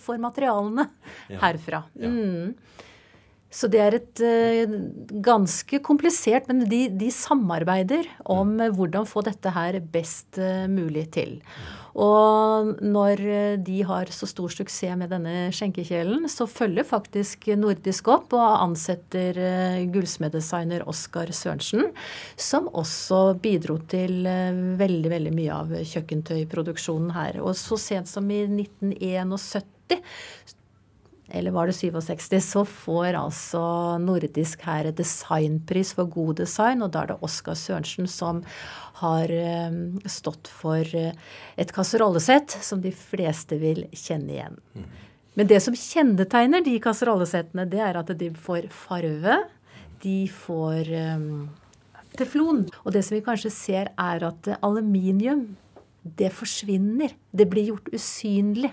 får 0.00 0.20
materialene 0.22 0.86
Ja. 1.28 1.40
herfra. 1.42 1.82
Ja. 2.00 2.08
Mm. 3.46 3.52
Så 3.56 3.68
det 3.70 3.78
er 3.80 3.94
et 3.94 4.20
eh, 4.26 4.72
ganske 5.22 5.78
komplisert, 5.84 6.48
men 6.50 6.64
de, 6.68 6.86
de 6.90 7.10
samarbeider 7.14 8.08
om 8.26 8.56
eh, 8.60 8.72
hvordan 8.74 9.06
få 9.06 9.22
dette 9.22 9.52
her 9.54 9.78
best 9.80 10.38
eh, 10.42 10.66
mulig 10.68 11.06
til. 11.14 11.38
Og 11.96 12.82
når 12.82 13.22
eh, 13.22 13.54
de 13.62 13.78
har 13.86 14.10
så 14.12 14.26
stor 14.28 14.50
suksess 14.50 14.98
med 14.98 15.14
denne 15.14 15.52
skjenkekjelen, 15.54 16.26
så 16.28 16.48
følger 16.50 16.84
faktisk 16.84 17.46
Nordisk 17.56 18.10
opp 18.12 18.34
og 18.36 18.58
ansetter 18.66 19.38
gullsmeddesigner 19.94 20.84
Oskar 20.90 21.30
Sørensen, 21.30 21.94
som 22.36 22.66
også 22.74 23.38
bidro 23.40 23.78
til 23.88 24.26
veldig, 24.26 25.14
veldig 25.14 25.32
mye 25.38 25.62
av 25.62 25.72
kjøkkentøyproduksjonen 25.94 27.14
her. 27.14 27.40
Og 27.46 27.54
så 27.56 27.78
sent 27.80 28.10
som 28.10 28.28
i 28.28 28.42
1971 28.50 29.72
eller 31.36 31.54
var 31.54 31.68
det 31.70 31.76
67, 31.76 32.40
så 32.42 32.64
får 32.66 33.16
altså 33.18 33.62
Nordisk 34.02 34.64
her 34.66 34.88
designpris 34.96 35.92
for 35.96 36.10
god 36.10 36.40
design, 36.42 36.84
og 36.84 36.92
da 36.94 37.04
er 37.04 37.12
det 37.12 37.18
Oskar 37.26 37.58
Sørensen 37.58 38.08
som 38.10 38.42
har 39.02 39.32
eh, 39.32 39.76
stått 40.08 40.48
for 40.48 40.80
eh, 40.96 41.12
et 41.60 41.74
kasserollesett 41.76 42.56
som 42.64 42.80
de 42.84 42.92
fleste 42.96 43.58
vil 43.60 43.84
kjenne 43.92 44.38
igjen. 44.38 44.56
Men 45.36 45.50
det 45.50 45.60
som 45.60 45.76
kjennetegner 45.76 46.64
de 46.64 46.78
kasserollesettene, 46.80 47.66
det 47.68 47.82
er 47.84 48.00
at 48.00 48.12
de 48.16 48.30
får 48.32 48.70
farve, 48.72 49.42
de 50.02 50.18
får 50.32 50.90
eh, 50.96 51.28
teflon. 52.16 52.64
Og 52.84 52.96
det 52.96 53.04
som 53.04 53.18
vi 53.18 53.24
kanskje 53.26 53.52
ser, 53.52 53.92
er 54.00 54.26
at 54.30 54.50
aluminium, 54.62 55.50
det 56.16 56.30
forsvinner. 56.32 57.12
Det 57.36 57.48
blir 57.50 57.72
gjort 57.72 57.92
usynlig. 57.92 58.72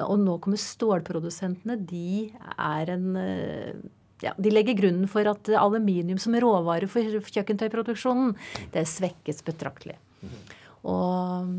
Og 0.00 0.16
nå 0.20 0.38
kommer 0.40 0.60
stålprodusentene. 0.60 1.76
De 1.88 2.30
er 2.56 2.92
en 2.94 3.18
eh, 3.20 3.82
ja, 4.24 4.32
De 4.38 4.52
legger 4.52 4.78
grunnen 4.78 5.10
for 5.10 5.28
at 5.28 5.50
aluminium 5.58 6.20
som 6.22 6.36
råvare 6.38 6.88
for 6.90 7.20
kjøkkentøyproduksjonen, 7.34 8.36
det 8.72 8.86
svekkes 8.88 9.42
betraktelig. 9.46 9.98
Og, 10.86 11.54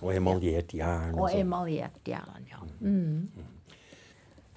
Og 0.00 0.10
emaljert 0.14 0.72
jern. 0.76 1.14
og 1.14 1.26
Og 1.26 1.30
sånn. 1.30 1.42
emaljert 1.44 2.08
jern, 2.08 2.48
ja. 2.50 2.62
Mm. 2.80 3.28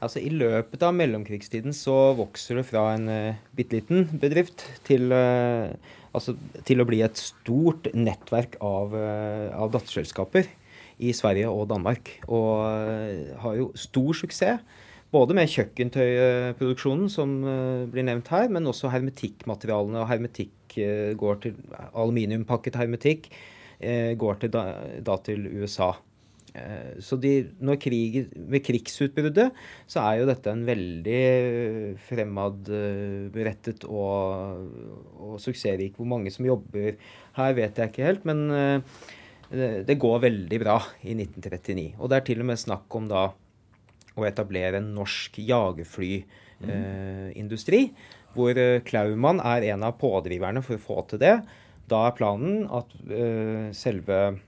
Altså 0.04 0.20
I 0.20 0.32
løpet 0.34 0.82
av 0.84 0.96
mellomkrigstiden 0.96 1.76
så 1.76 2.14
vokser 2.18 2.60
det 2.60 2.66
fra 2.68 2.90
en 2.98 3.08
uh, 3.10 3.38
bitte 3.56 3.78
liten 3.78 4.10
bedrift 4.22 4.66
til, 4.88 5.08
uh, 5.16 5.72
altså, 6.16 6.36
til 6.68 6.84
å 6.84 6.88
bli 6.88 7.00
et 7.06 7.20
stort 7.20 7.88
nettverk 7.96 8.58
av, 8.64 8.96
uh, 8.96 9.56
av 9.56 9.72
datterselskaper 9.76 10.52
i 11.00 11.12
Sverige 11.16 11.50
og 11.52 11.68
Danmark. 11.72 12.12
Og 12.28 12.66
eh, 12.70 13.36
har 13.42 13.58
jo 13.60 13.72
stor 13.76 14.14
suksess. 14.16 14.82
Både 15.16 15.36
med 15.38 15.48
kjøkkentøyproduksjonen, 15.52 17.10
som 17.12 17.38
eh, 17.48 17.86
blir 17.92 18.08
nevnt 18.08 18.32
her, 18.34 18.50
men 18.52 18.68
også 18.68 18.92
hermetikkmaterialene. 18.94 20.02
Og 20.02 20.10
hermetikk 20.12 20.80
eh, 20.82 21.14
går 21.20 21.44
til 21.44 21.54
aluminiumpakket 21.94 22.82
hermetikk 22.82 23.30
går 24.16 24.38
til 24.40 24.50
da, 24.56 25.16
til 25.22 25.50
USA. 25.60 25.90
Så 27.04 27.18
de, 27.20 27.44
krig, 27.76 28.14
ved 28.32 28.64
krigsutbruddet 28.64 29.50
så 29.92 30.00
er 30.00 30.22
jo 30.22 30.30
dette 30.30 30.48
en 30.48 30.64
veldig 30.66 31.20
fremadrettet 32.08 33.84
og, 33.84 34.64
og 35.20 35.36
suksessrik. 35.44 36.00
Hvor 36.00 36.08
mange 36.08 36.32
som 36.32 36.48
jobber 36.48 36.96
her, 37.36 37.58
vet 37.60 37.84
jeg 37.84 37.92
ikke 37.92 38.08
helt. 38.08 38.24
Men 38.32 38.48
det, 39.88 39.96
går 40.02 40.18
veldig 40.26 40.60
bra 40.62 40.78
i 41.02 41.14
1939. 41.16 41.88
Og 42.00 42.06
det 42.10 42.16
er 42.18 42.24
til 42.28 42.40
og 42.44 42.48
med 42.52 42.62
snakk 42.62 42.88
om 42.98 43.06
da 43.12 43.24
å 44.16 44.28
etablere 44.28 44.78
en 44.80 44.96
norsk 44.96 45.32
jagerflyindustri. 45.44 47.82
hvor 48.36 48.58
eh, 48.60 48.82
Klaumann 48.84 49.40
er 49.40 49.62
en 49.72 49.84
av 49.88 49.94
pådriverne 50.00 50.62
for 50.64 50.76
å 50.76 50.86
få 50.88 51.02
til 51.10 51.20
det. 51.22 51.36
Da 51.88 52.08
er 52.08 52.18
planen 52.18 52.68
at 52.74 52.88
eh, 53.08 53.72
selve 53.76 54.40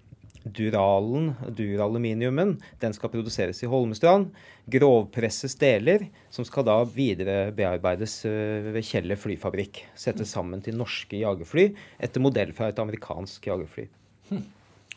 Duralen, 0.48 1.34
duraluminiumen, 1.56 2.54
den 2.80 2.94
skal 2.96 3.12
produseres 3.12 3.60
i 3.64 3.68
Holmestrand. 3.68 4.32
Grovpresses 4.72 5.56
deler, 5.60 6.08
som 6.34 6.46
skal 6.48 6.66
da 6.68 6.78
videre 6.88 7.52
bearbeides 7.56 8.22
eh, 8.30 8.70
ved 8.76 8.86
Kjeller 8.88 9.20
flyfabrikk. 9.20 9.84
Settes 9.98 10.32
sammen 10.36 10.64
til 10.64 10.80
norske 10.80 11.20
jagerfly 11.20 11.66
etter 12.00 12.24
modell 12.24 12.54
fra 12.56 12.72
et 12.72 12.80
amerikansk 12.84 13.52
jagerfly. 13.52 13.90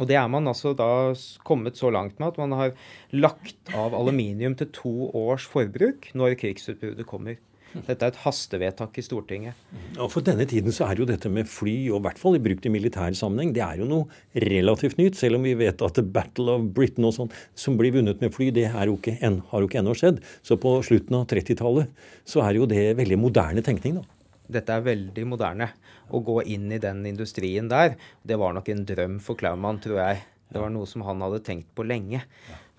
Og 0.00 0.08
det 0.08 0.16
er 0.16 0.26
man 0.32 0.48
altså 0.48 0.72
da 0.76 1.12
kommet 1.46 1.76
så 1.76 1.92
langt 1.92 2.18
med 2.18 2.32
at 2.32 2.40
man 2.40 2.56
har 2.56 2.74
lagt 3.12 3.74
av 3.76 3.94
aluminium 3.96 4.56
til 4.56 4.72
to 4.74 4.94
års 5.12 5.44
forbruk 5.48 6.10
når 6.16 6.38
krigsutbruddet 6.40 7.08
kommer. 7.08 7.38
Dette 7.70 8.02
er 8.02 8.10
et 8.10 8.20
hastevedtak 8.24 8.96
i 8.98 9.04
Stortinget. 9.04 9.58
Og 9.94 10.10
For 10.10 10.26
denne 10.26 10.46
tiden 10.50 10.74
så 10.74 10.88
er 10.88 10.98
jo 10.98 11.06
dette 11.06 11.30
med 11.30 11.46
fly, 11.46 11.74
og 11.92 12.00
i 12.00 12.04
hvert 12.08 12.18
fall 12.18 12.38
brukt 12.42 12.66
i 12.66 12.72
militær 12.72 13.14
sammenheng, 13.14 13.52
det 13.54 13.62
er 13.62 13.78
jo 13.78 13.86
noe 13.86 14.42
relativt 14.46 14.98
nytt. 14.98 15.18
Selv 15.20 15.38
om 15.38 15.46
vi 15.46 15.54
vet 15.58 15.84
at 15.86 15.94
The 15.94 16.02
Battle 16.02 16.56
of 16.56 16.70
Britain 16.74 17.06
og 17.06 17.14
sånn, 17.14 17.34
som 17.54 17.78
blir 17.78 17.94
vunnet 17.94 18.22
med 18.24 18.34
fly, 18.34 18.50
det 18.54 18.66
jo 18.66 18.98
en, 19.20 19.38
har 19.52 19.62
jo 19.62 19.70
ikke 19.70 19.82
ennå 19.84 19.94
skjedd. 19.94 20.18
Så 20.42 20.58
på 20.60 20.80
slutten 20.86 21.20
av 21.20 21.28
30-tallet 21.30 22.08
så 22.26 22.42
er 22.42 22.58
jo 22.58 22.70
det 22.70 22.88
veldig 22.98 23.20
moderne 23.20 23.62
tenkning, 23.62 24.00
da. 24.00 24.19
Dette 24.50 24.74
er 24.74 24.86
veldig 24.86 25.24
moderne. 25.30 25.70
Å 26.10 26.20
gå 26.26 26.40
inn 26.50 26.68
i 26.74 26.80
den 26.82 27.04
industrien 27.08 27.70
der, 27.70 27.96
det 28.26 28.38
var 28.40 28.56
nok 28.56 28.68
en 28.72 28.84
drøm 28.88 29.18
for 29.22 29.38
Klaumann, 29.38 29.80
tror 29.82 30.00
jeg. 30.02 30.24
Det 30.50 30.58
var 30.58 30.72
noe 30.74 30.88
som 30.90 31.04
han 31.06 31.22
hadde 31.22 31.44
tenkt 31.46 31.70
på 31.78 31.86
lenge. 31.86 32.24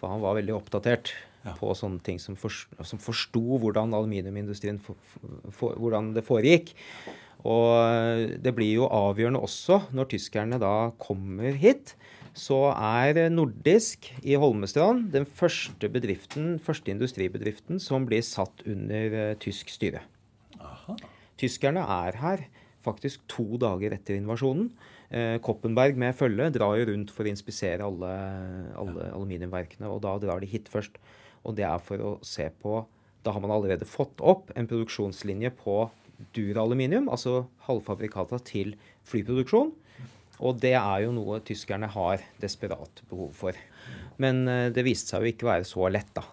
For 0.02 0.12
han 0.12 0.24
var 0.24 0.36
veldig 0.40 0.58
oppdatert 0.58 1.14
på 1.58 1.74
sånne 1.78 2.02
ting 2.06 2.20
som, 2.22 2.36
for, 2.38 2.54
som 2.86 3.02
forsto 3.02 3.42
hvordan 3.62 3.96
aluminiumindustrien 3.98 4.78
for, 4.84 5.00
for, 5.50 5.78
hvordan 5.80 6.12
det 6.16 6.26
foregikk. 6.28 6.74
Og 7.42 7.68
eh, 7.82 8.38
det 8.42 8.54
blir 8.58 8.76
jo 8.76 8.90
avgjørende 8.92 9.42
også 9.42 9.82
når 9.96 10.12
tyskerne 10.14 10.62
da 10.62 10.92
kommer 11.02 11.58
hit. 11.58 11.96
Så 12.38 12.70
er 12.72 13.28
Nordisk 13.34 14.08
i 14.24 14.38
Holmestrand 14.40 15.10
den 15.16 15.26
første 15.26 15.90
bedriften, 15.92 16.56
første 16.64 16.94
industribedriften 16.94 17.82
som 17.84 18.06
blir 18.08 18.24
satt 18.24 18.64
under 18.70 19.18
eh, 19.26 19.38
tysk 19.42 19.74
styre. 19.74 20.04
Tyskerne 21.41 21.82
er 21.82 22.19
her 22.21 22.45
faktisk 22.86 23.23
to 23.30 23.58
dager 23.62 23.93
etter 23.95 24.17
invasjonen. 24.17 24.69
Eh, 25.12 25.38
Koppenberg 25.43 25.97
med 25.99 26.15
følge 26.17 26.49
drar 26.56 26.77
jo 26.80 26.88
rundt 26.91 27.12
for 27.13 27.27
å 27.27 27.32
inspisere 27.32 27.86
alle, 27.86 28.12
alle 28.80 29.10
aluminiumverkene, 29.12 29.89
og 29.89 30.01
da 30.06 30.15
drar 30.21 30.41
de 30.41 30.49
hit 30.49 30.69
først. 30.71 30.97
Og 31.45 31.58
det 31.58 31.65
er 31.67 31.82
for 31.84 32.01
å 32.01 32.17
se 32.25 32.49
på 32.62 32.84
Da 33.21 33.30
har 33.36 33.41
man 33.43 33.51
allerede 33.54 33.86
fått 33.86 34.17
opp 34.17 34.47
en 34.58 34.65
produksjonslinje 34.65 35.51
på 35.54 35.75
duraluminium, 36.34 37.06
altså 37.06 37.43
halvfabrikata 37.67 38.39
til 38.41 38.71
flyproduksjon. 39.06 39.69
Og 40.41 40.58
det 40.58 40.73
er 40.73 41.04
jo 41.04 41.12
noe 41.13 41.38
tyskerne 41.45 41.86
har 41.93 42.23
desperat 42.41 43.04
behov 43.12 43.36
for. 43.38 43.58
Men 44.17 44.41
eh, 44.49 44.69
det 44.73 44.88
viste 44.88 45.13
seg 45.13 45.21
jo 45.21 45.34
ikke 45.36 45.51
være 45.51 45.69
så 45.69 45.86
lett, 45.93 46.10
da. 46.17 46.25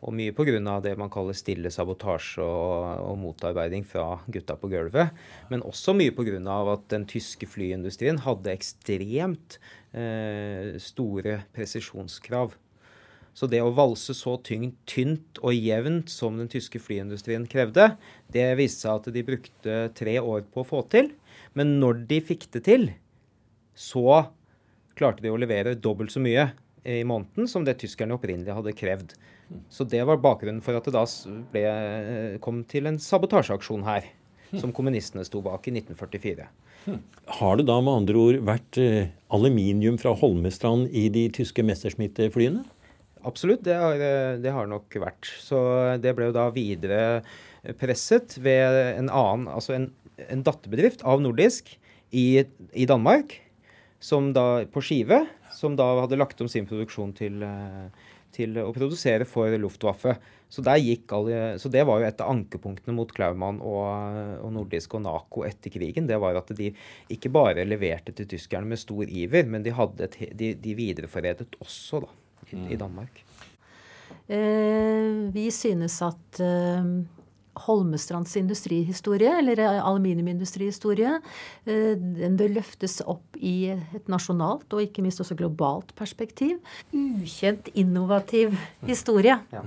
Og 0.00 0.14
mye 0.14 0.30
pga. 0.30 0.80
det 0.80 0.94
man 0.98 1.10
kaller 1.10 1.34
stille 1.34 1.70
sabotasje 1.74 2.42
og, 2.42 3.00
og 3.02 3.16
motarbeiding 3.18 3.82
fra 3.84 4.20
gutta 4.30 4.54
på 4.56 4.70
gulvet. 4.70 5.10
Men 5.50 5.64
også 5.66 5.94
mye 5.96 6.14
pga. 6.14 6.38
at 6.72 6.86
den 6.88 7.06
tyske 7.06 7.46
flyindustrien 7.46 8.18
hadde 8.22 8.52
ekstremt 8.52 9.58
eh, 9.92 10.78
store 10.78 11.42
presisjonskrav. 11.52 12.54
Så 13.36 13.44
det 13.52 13.60
å 13.60 13.74
valse 13.74 14.14
så 14.16 14.38
tyngt, 14.40 14.78
tynt 14.88 15.40
og 15.44 15.52
jevnt 15.52 16.08
som 16.08 16.38
den 16.38 16.48
tyske 16.48 16.80
flyindustrien 16.80 17.44
krevde, 17.50 17.90
det 18.32 18.46
viste 18.56 18.86
seg 18.86 19.02
at 19.02 19.10
de 19.12 19.24
brukte 19.26 19.74
tre 19.98 20.16
år 20.22 20.46
på 20.48 20.62
å 20.62 20.68
få 20.68 20.80
til. 20.88 21.10
Men 21.52 21.76
når 21.82 22.06
de 22.08 22.22
fikk 22.24 22.48
det 22.56 22.64
til, 22.70 22.88
så 23.76 24.30
klarte 24.96 25.20
de 25.20 25.34
å 25.34 25.36
levere 25.36 25.76
dobbelt 25.76 26.14
så 26.14 26.22
mye 26.24 26.48
i 26.86 27.02
måneden 27.04 27.50
som 27.50 27.66
det 27.66 27.76
tyskerne 27.82 28.16
opprinnelig 28.16 28.56
hadde 28.56 28.76
krevd. 28.78 29.12
Så 29.70 29.86
det 29.86 30.02
var 30.08 30.22
bakgrunnen 30.22 30.62
for 30.64 30.78
at 30.78 30.86
det 30.88 30.94
da 30.96 31.04
ble, 31.52 31.64
kom 32.42 32.64
til 32.68 32.88
en 32.90 33.00
sabotasjeaksjon 33.02 33.84
her, 33.86 34.08
som 34.56 34.72
kommunistene 34.74 35.26
sto 35.26 35.42
bak 35.44 35.68
i 35.68 35.74
1944. 35.76 36.48
Har 37.40 37.58
det 37.58 37.66
da 37.66 37.80
med 37.82 38.02
andre 38.02 38.18
ord 38.20 38.36
vært 38.46 38.78
eh, 38.78 39.12
aluminium 39.34 39.96
fra 39.98 40.12
Holmestrand 40.18 40.86
i 40.94 41.08
de 41.10 41.26
tyske 41.34 41.64
Messerschmitt-flyene? 41.66 42.62
absolutt. 43.26 43.64
Det 43.66 43.74
har, 43.74 44.02
det 44.42 44.54
har 44.54 44.68
nok 44.70 44.98
vært. 45.02 45.28
Så 45.42 45.58
det 46.02 46.14
ble 46.16 46.30
jo 46.30 46.36
da 46.36 46.48
videre 46.54 47.00
presset 47.80 48.38
ved 48.42 48.80
en 49.00 49.10
annen, 49.10 49.48
altså 49.50 49.76
en, 49.76 49.88
en 50.28 50.44
datterbedrift 50.46 51.02
av 51.06 51.22
Nordisk 51.24 51.72
i, 52.14 52.44
i, 52.70 52.86
Danmark, 52.86 53.34
som 53.98 54.30
da, 54.36 54.64
på 54.70 54.82
skive, 54.84 55.24
som 55.56 55.74
da 55.78 55.88
hadde 56.02 56.20
lagt 56.20 56.40
om 56.44 56.50
sin 56.50 56.68
produksjon 56.68 57.14
til, 57.16 57.42
til 58.36 58.58
å 58.62 58.72
produsere 58.76 59.26
for 59.28 59.52
Luftwaffe. 59.60 60.16
Så, 60.48 60.62
alle, 60.62 61.38
så, 61.58 61.70
det 61.72 61.82
var 61.88 62.00
jo 62.00 62.06
et 62.06 62.20
av 62.22 62.30
ankepunktene 62.30 62.94
mot 62.94 63.10
Klaumann 63.12 63.58
og, 63.58 63.82
og, 64.44 64.50
Nordisk 64.54 64.94
og 64.94 65.02
Naco 65.02 65.42
etter 65.48 65.72
krigen. 65.74 66.06
Det 66.06 66.20
var 66.22 66.38
at 66.38 66.52
de 66.54 66.70
ikke 67.12 67.32
bare 67.34 67.66
leverte 67.66 68.14
til 68.14 68.28
tyskerne 68.30 68.70
med 68.70 68.80
stor 68.80 69.10
iver, 69.10 69.48
men 69.50 69.66
de, 69.66 69.74
et, 70.06 70.20
de, 70.38 70.52
de 70.62 70.76
videreforedlet 70.78 71.58
også 71.64 72.04
da, 72.06 72.12
i, 72.52 72.60
i 72.76 72.78
Danmark. 72.78 73.24
Eh, 74.26 75.26
vi 75.34 75.50
synes 75.54 75.98
at 76.02 76.40
eh, 76.42 76.94
Holmestrands 77.64 78.36
industrihistorie, 78.36 79.32
eller 79.40 79.62
aluminiumindustrihistorie, 79.64 81.18
eh, 81.64 81.92
den 81.96 82.36
bør 82.36 82.56
løftes 82.58 83.00
opp 83.06 83.38
i 83.40 83.72
et 83.72 84.10
nasjonalt 84.12 84.72
og 84.72 84.84
ikke 84.84 85.04
minst 85.04 85.22
også 85.24 85.38
globalt 85.38 85.94
perspektiv. 85.98 86.58
Ukjent, 86.92 87.72
innovativ 87.74 88.56
historie. 88.86 89.40
Ja. 89.56 89.62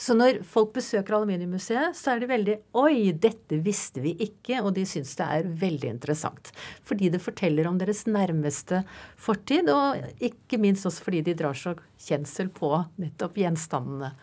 Så 0.00 0.14
når 0.16 0.40
folk 0.48 0.72
besøker 0.76 1.16
Aluminiummuseet, 1.18 1.96
så 1.98 2.14
er 2.14 2.22
de 2.22 2.28
veldig 2.30 2.56
Oi, 2.80 3.12
dette 3.12 3.58
visste 3.64 4.02
vi 4.04 4.14
ikke. 4.26 4.62
Og 4.62 4.72
de 4.78 4.86
syns 4.88 5.14
det 5.18 5.26
er 5.38 5.50
veldig 5.64 5.90
interessant. 5.96 6.52
Fordi 6.86 7.10
det 7.12 7.22
forteller 7.24 7.68
om 7.70 7.78
deres 7.80 8.04
nærmeste 8.08 8.84
fortid, 9.20 9.70
og 9.72 10.00
ikke 10.24 10.60
minst 10.62 10.88
også 10.88 11.08
fordi 11.08 11.24
de 11.28 11.36
drar 11.38 11.58
så 11.58 11.76
kjensel 12.06 12.50
på 12.54 12.72
nettopp 13.00 13.38
gjenstandene 13.44 14.14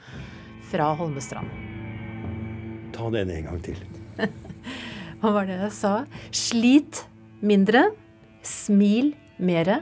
fra 0.71 0.91
Holmestrand. 0.99 1.80
Ta 2.95 3.09
den 3.13 3.31
en 3.33 3.49
gang 3.49 3.61
til. 3.65 3.79
Hva 5.21 5.33
var 5.35 5.47
det 5.49 5.59
jeg 5.59 5.75
sa? 5.77 5.93
Slit 6.33 7.03
mindre. 7.45 7.89
Smil 8.45 9.13
mere. 9.37 9.81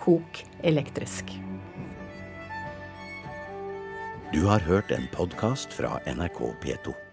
Kok 0.00 0.42
elektrisk. 0.66 1.32
Du 4.34 4.42
har 4.50 4.60
hørt 4.66 4.90
en 4.92 5.08
podkast 5.14 5.72
fra 5.72 5.96
NRK 6.06 6.40
P2. 6.62 7.05